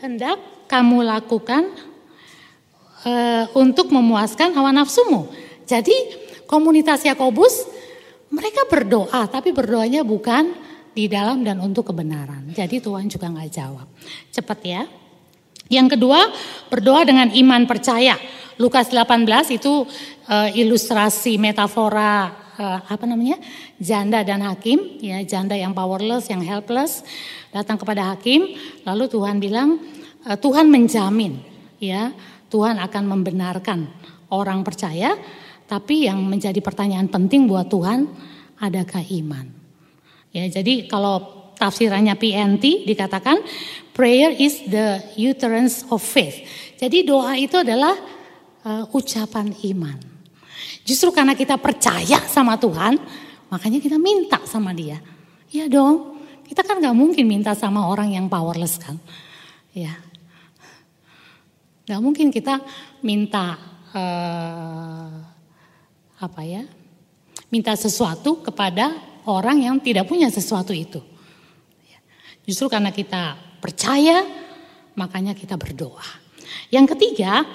hendak 0.00 0.36
kamu 0.68 1.04
lakukan 1.04 1.72
uh, 3.04 3.44
untuk 3.56 3.88
memuaskan 3.88 4.52
hawa 4.52 4.72
nafsumu. 4.72 5.28
Jadi 5.64 5.94
komunitas 6.44 7.04
Yakobus 7.04 7.64
mereka 8.28 8.64
berdoa, 8.68 9.28
tapi 9.28 9.52
berdoanya 9.52 10.04
bukan 10.04 10.52
di 10.92 11.08
dalam 11.08 11.40
dan 11.40 11.60
untuk 11.60 11.92
kebenaran. 11.92 12.52
Jadi 12.52 12.80
Tuhan 12.80 13.08
juga 13.08 13.32
nggak 13.32 13.50
jawab. 13.52 13.88
Cepat 14.28 14.60
ya. 14.64 14.82
Yang 15.72 15.96
kedua, 15.96 16.28
berdoa 16.68 17.08
dengan 17.08 17.32
iman 17.32 17.64
percaya. 17.64 18.20
Lukas 18.60 18.92
18 18.92 19.56
itu 19.56 19.88
uh, 20.28 20.48
ilustrasi 20.52 21.40
metafora 21.40 22.28
uh, 22.60 22.78
apa 22.84 23.08
namanya? 23.08 23.40
janda 23.80 24.20
dan 24.20 24.44
hakim, 24.44 25.00
ya, 25.00 25.24
janda 25.24 25.56
yang 25.56 25.72
powerless, 25.72 26.28
yang 26.28 26.44
helpless 26.44 27.00
datang 27.48 27.80
kepada 27.80 28.12
hakim, 28.12 28.52
lalu 28.84 29.08
Tuhan 29.08 29.40
bilang 29.40 29.80
uh, 30.28 30.36
Tuhan 30.36 30.68
menjamin 30.68 31.40
ya, 31.80 32.12
Tuhan 32.52 32.76
akan 32.76 33.04
membenarkan 33.08 33.88
orang 34.28 34.60
percaya, 34.60 35.16
tapi 35.64 36.04
yang 36.04 36.20
menjadi 36.20 36.60
pertanyaan 36.60 37.08
penting 37.08 37.48
buat 37.48 37.72
Tuhan, 37.72 38.04
adakah 38.60 39.00
iman? 39.24 39.48
Ya, 40.36 40.44
jadi 40.48 40.84
kalau 40.84 41.41
tafsirannya 41.56 42.16
PNT 42.16 42.88
dikatakan 42.88 43.40
prayer 43.92 44.32
is 44.34 44.64
the 44.66 45.00
utterance 45.16 45.84
of 45.92 46.00
faith. 46.00 46.42
Jadi 46.80 47.06
doa 47.06 47.38
itu 47.38 47.60
adalah 47.60 47.94
uh, 48.66 48.84
ucapan 48.96 49.52
iman. 49.72 49.98
Justru 50.82 51.14
karena 51.14 51.38
kita 51.38 51.54
percaya 51.62 52.18
sama 52.26 52.58
Tuhan, 52.58 52.98
makanya 53.46 53.78
kita 53.78 54.02
minta 54.02 54.42
sama 54.48 54.74
dia. 54.74 54.98
Iya 55.52 55.70
dong, 55.70 56.18
kita 56.48 56.66
kan 56.66 56.82
nggak 56.82 56.96
mungkin 56.96 57.24
minta 57.28 57.54
sama 57.54 57.86
orang 57.86 58.16
yang 58.16 58.26
powerless 58.26 58.82
kan. 58.82 58.98
Ya, 59.70 59.94
nggak 61.86 62.00
mungkin 62.02 62.28
kita 62.34 62.58
minta 63.04 63.56
uh, 63.94 65.12
apa 66.18 66.40
ya, 66.42 66.66
minta 67.46 67.78
sesuatu 67.78 68.42
kepada 68.42 68.96
orang 69.28 69.62
yang 69.62 69.76
tidak 69.78 70.10
punya 70.10 70.26
sesuatu 70.32 70.74
itu. 70.74 71.11
Justru 72.42 72.66
karena 72.66 72.90
kita 72.90 73.38
percaya, 73.62 74.26
makanya 74.98 75.32
kita 75.32 75.54
berdoa. 75.54 76.04
Yang 76.74 76.96
ketiga, 76.96 77.46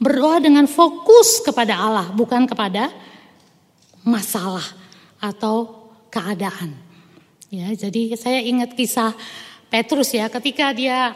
berdoa 0.00 0.40
dengan 0.40 0.64
fokus 0.64 1.44
kepada 1.44 1.76
Allah, 1.76 2.06
bukan 2.12 2.48
kepada 2.48 2.92
masalah 4.06 4.64
atau 5.20 5.88
keadaan. 6.08 6.72
Ya, 7.52 7.70
jadi 7.76 8.16
saya 8.18 8.40
ingat 8.42 8.74
kisah 8.74 9.12
Petrus 9.68 10.14
ya, 10.14 10.30
ketika 10.30 10.72
dia 10.72 11.14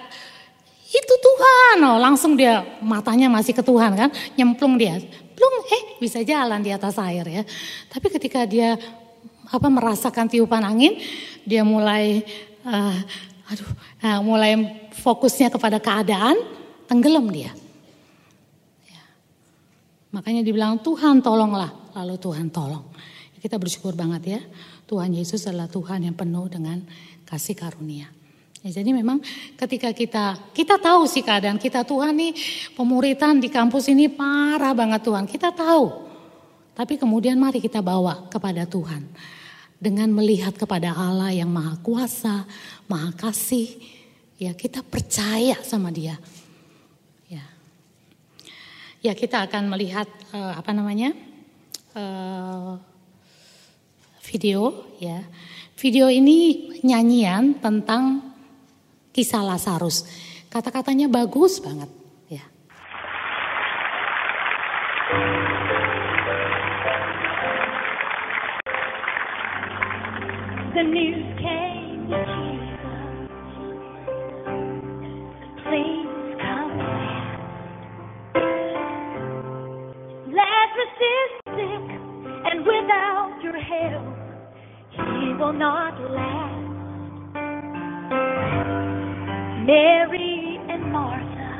itu 0.90 1.14
Tuhan, 1.22 1.86
oh, 1.86 1.98
langsung 2.02 2.34
dia 2.34 2.66
matanya 2.82 3.30
masih 3.30 3.54
ke 3.54 3.62
Tuhan 3.62 3.94
kan, 3.94 4.10
nyemplung 4.34 4.74
dia, 4.74 4.98
belum 5.38 5.54
eh 5.70 5.82
bisa 6.02 6.20
jalan 6.26 6.58
di 6.60 6.74
atas 6.74 6.98
air 6.98 7.22
ya. 7.24 7.42
Tapi 7.86 8.06
ketika 8.10 8.42
dia 8.42 8.74
apa 9.50 9.68
merasakan 9.70 10.26
tiupan 10.26 10.66
angin, 10.66 10.98
dia 11.46 11.62
mulai 11.62 12.26
uh, 12.64 12.98
aduh, 13.50 13.70
uh, 14.04 14.20
mulai 14.24 14.56
fokusnya 14.94 15.48
kepada 15.50 15.78
keadaan, 15.80 16.36
tenggelam 16.86 17.26
dia. 17.30 17.52
Ya. 18.86 19.04
Makanya 20.12 20.44
dibilang 20.44 20.78
Tuhan 20.80 21.24
tolonglah, 21.24 21.70
lalu 21.96 22.14
Tuhan 22.20 22.52
tolong. 22.52 22.84
Kita 23.40 23.56
bersyukur 23.56 23.96
banget 23.96 24.22
ya, 24.36 24.40
Tuhan 24.84 25.16
Yesus 25.16 25.48
adalah 25.48 25.70
Tuhan 25.70 26.04
yang 26.04 26.16
penuh 26.16 26.44
dengan 26.52 26.84
kasih 27.24 27.56
karunia. 27.56 28.12
Ya, 28.60 28.84
jadi 28.84 28.92
memang 28.92 29.24
ketika 29.56 29.88
kita 29.96 30.36
kita 30.52 30.76
tahu 30.76 31.08
sih 31.08 31.24
keadaan 31.24 31.56
kita 31.56 31.80
Tuhan 31.80 32.12
nih 32.12 32.36
pemuritan 32.76 33.40
di 33.40 33.48
kampus 33.48 33.88
ini 33.88 34.12
parah 34.12 34.76
banget 34.76 35.00
Tuhan 35.00 35.24
kita 35.24 35.48
tahu. 35.48 36.12
Tapi 36.76 37.00
kemudian 37.00 37.40
mari 37.40 37.56
kita 37.56 37.80
bawa 37.80 38.28
kepada 38.28 38.68
Tuhan 38.68 39.08
dengan 39.80 40.12
melihat 40.12 40.52
kepada 40.52 40.92
Allah 40.92 41.32
yang 41.32 41.48
maha 41.48 41.80
kuasa, 41.80 42.44
maha 42.84 43.16
kasih, 43.16 43.80
ya 44.36 44.52
kita 44.52 44.84
percaya 44.84 45.56
sama 45.64 45.88
dia. 45.88 46.20
Ya, 47.32 47.44
ya 49.00 49.12
kita 49.16 49.48
akan 49.48 49.72
melihat 49.72 50.06
uh, 50.36 50.52
apa 50.60 50.70
namanya 50.76 51.16
uh, 51.96 52.76
video 54.20 54.84
ya. 55.00 55.24
Video 55.80 56.12
ini 56.12 56.68
nyanyian 56.84 57.56
tentang 57.56 58.20
kisah 59.16 59.40
Lazarus. 59.40 60.04
Kata-katanya 60.52 61.08
bagus 61.08 61.56
banget. 61.56 61.99
The 70.80 70.86
news 70.86 71.26
came 71.36 72.08
to 72.08 72.16
Jesus. 72.24 73.28
Please 75.68 76.08
come 76.40 76.72
in. 76.80 77.20
Lazarus 80.32 80.96
is 81.16 81.30
sick, 81.44 81.86
and 82.46 82.58
without 82.64 83.36
your 83.42 83.58
help, 83.60 84.16
he 84.92 85.34
will 85.38 85.52
not 85.52 86.00
last. 86.00 86.70
Mary 89.66 90.58
and 90.70 90.82
Martha 90.90 91.52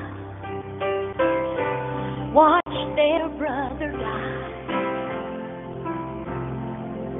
watched 2.33 2.96
their 2.96 3.28
brother 3.37 3.92
die. 3.92 4.46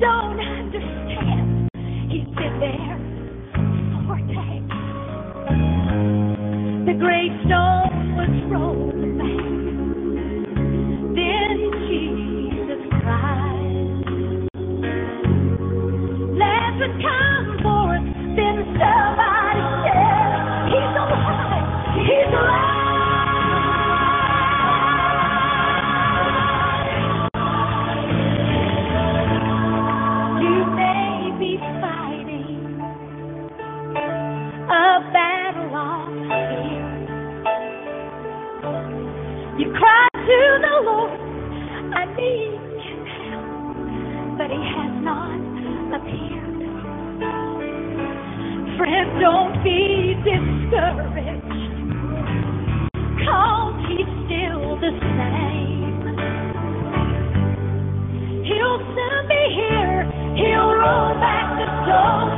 don't 0.00 0.38
understand. 0.40 1.68
He's 2.10 2.26
been 2.36 2.60
there 2.60 2.98
four 4.06 4.18
days. 4.18 4.62
The 6.86 6.94
gravestone 6.98 8.16
was 8.16 8.30
rolled 8.52 8.97
You 39.58 39.72
cry 39.72 40.08
to 40.14 40.58
the 40.62 40.82
Lord, 40.86 41.20
I 41.94 42.06
need 42.16 42.60
His 42.80 43.08
help, 43.28 44.38
but 44.38 44.48
He 44.50 44.62
has 44.62 44.94
not 45.04 45.40
appeared. 45.98 46.86
Friend, 48.78 49.20
don't 49.20 49.64
be 49.64 50.14
discouraged, 50.24 51.92
cause 53.26 53.76
He's 53.88 54.10
still 54.26 54.76
the 54.80 54.92
same. 55.00 56.32
He'll 58.44 58.80
soon 58.94 59.28
be 59.28 59.42
here, 59.56 60.04
He'll 60.36 60.72
roll 60.74 61.14
back 61.20 61.58
the 61.58 61.66
stone, 61.84 62.37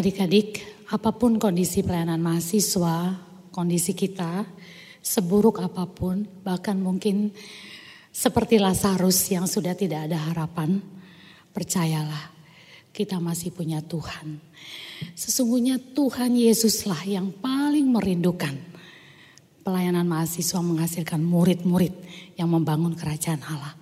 adik-adik, 0.00 0.64
apa 0.88 1.12
pun 1.12 1.36
kondisi 1.36 1.84
pelayanan 1.84 2.24
mahasiswa, 2.24 3.20
kondisi 3.52 3.92
kita, 3.92 4.48
seburuk 5.04 5.60
apa 5.60 5.84
pun, 5.84 6.24
bahkan 6.40 6.80
mungkin 6.80 7.28
seperti 8.08 8.56
Lazarus 8.56 9.28
yang 9.28 9.44
sudah 9.44 9.76
tidak 9.76 10.08
ada 10.08 10.32
harapan, 10.32 10.80
percayalah, 11.52 12.32
kita 12.96 13.20
masih 13.20 13.52
punya 13.52 13.84
Tuhan. 13.84 14.40
Sesungguhnya 15.12 15.76
Tuhan 15.76 16.32
Yesuslah 16.32 17.04
yang 17.04 17.28
paling 17.36 17.84
merindukan 17.84 18.56
pelayanan 19.60 20.08
mahasiswa 20.08 20.64
menghasilkan 20.64 21.20
murid-murid 21.20 21.92
yang 22.40 22.48
membangun 22.48 22.96
kerajaan 22.96 23.44
Allah. 23.44 23.76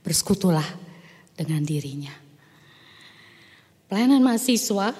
Bersekutulah 0.00 0.66
dengan 1.36 1.60
dirinya. 1.60 2.10
Pelayanan 3.92 4.24
mahasiswa 4.24 4.96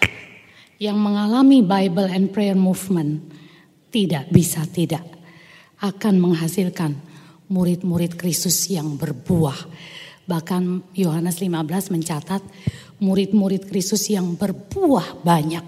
yang 0.82 0.98
mengalami 0.98 1.62
Bible 1.62 2.10
and 2.10 2.34
Prayer 2.34 2.58
Movement 2.58 3.22
tidak 3.94 4.26
bisa 4.34 4.66
tidak 4.66 5.06
akan 5.78 6.18
menghasilkan 6.18 6.98
murid-murid 7.46 8.18
Kristus 8.18 8.66
yang 8.66 8.98
berbuah. 8.98 9.70
Bahkan 10.26 10.94
Yohanes 10.98 11.38
15 11.38 11.94
mencatat 11.94 12.42
murid-murid 12.98 13.70
Kristus 13.70 14.10
yang 14.10 14.34
berbuah 14.34 15.22
banyak 15.22 15.66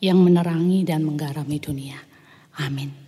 yang 0.00 0.16
menerangi 0.24 0.88
dan 0.88 1.04
menggarami 1.04 1.60
dunia. 1.60 2.00
Amin. 2.64 3.07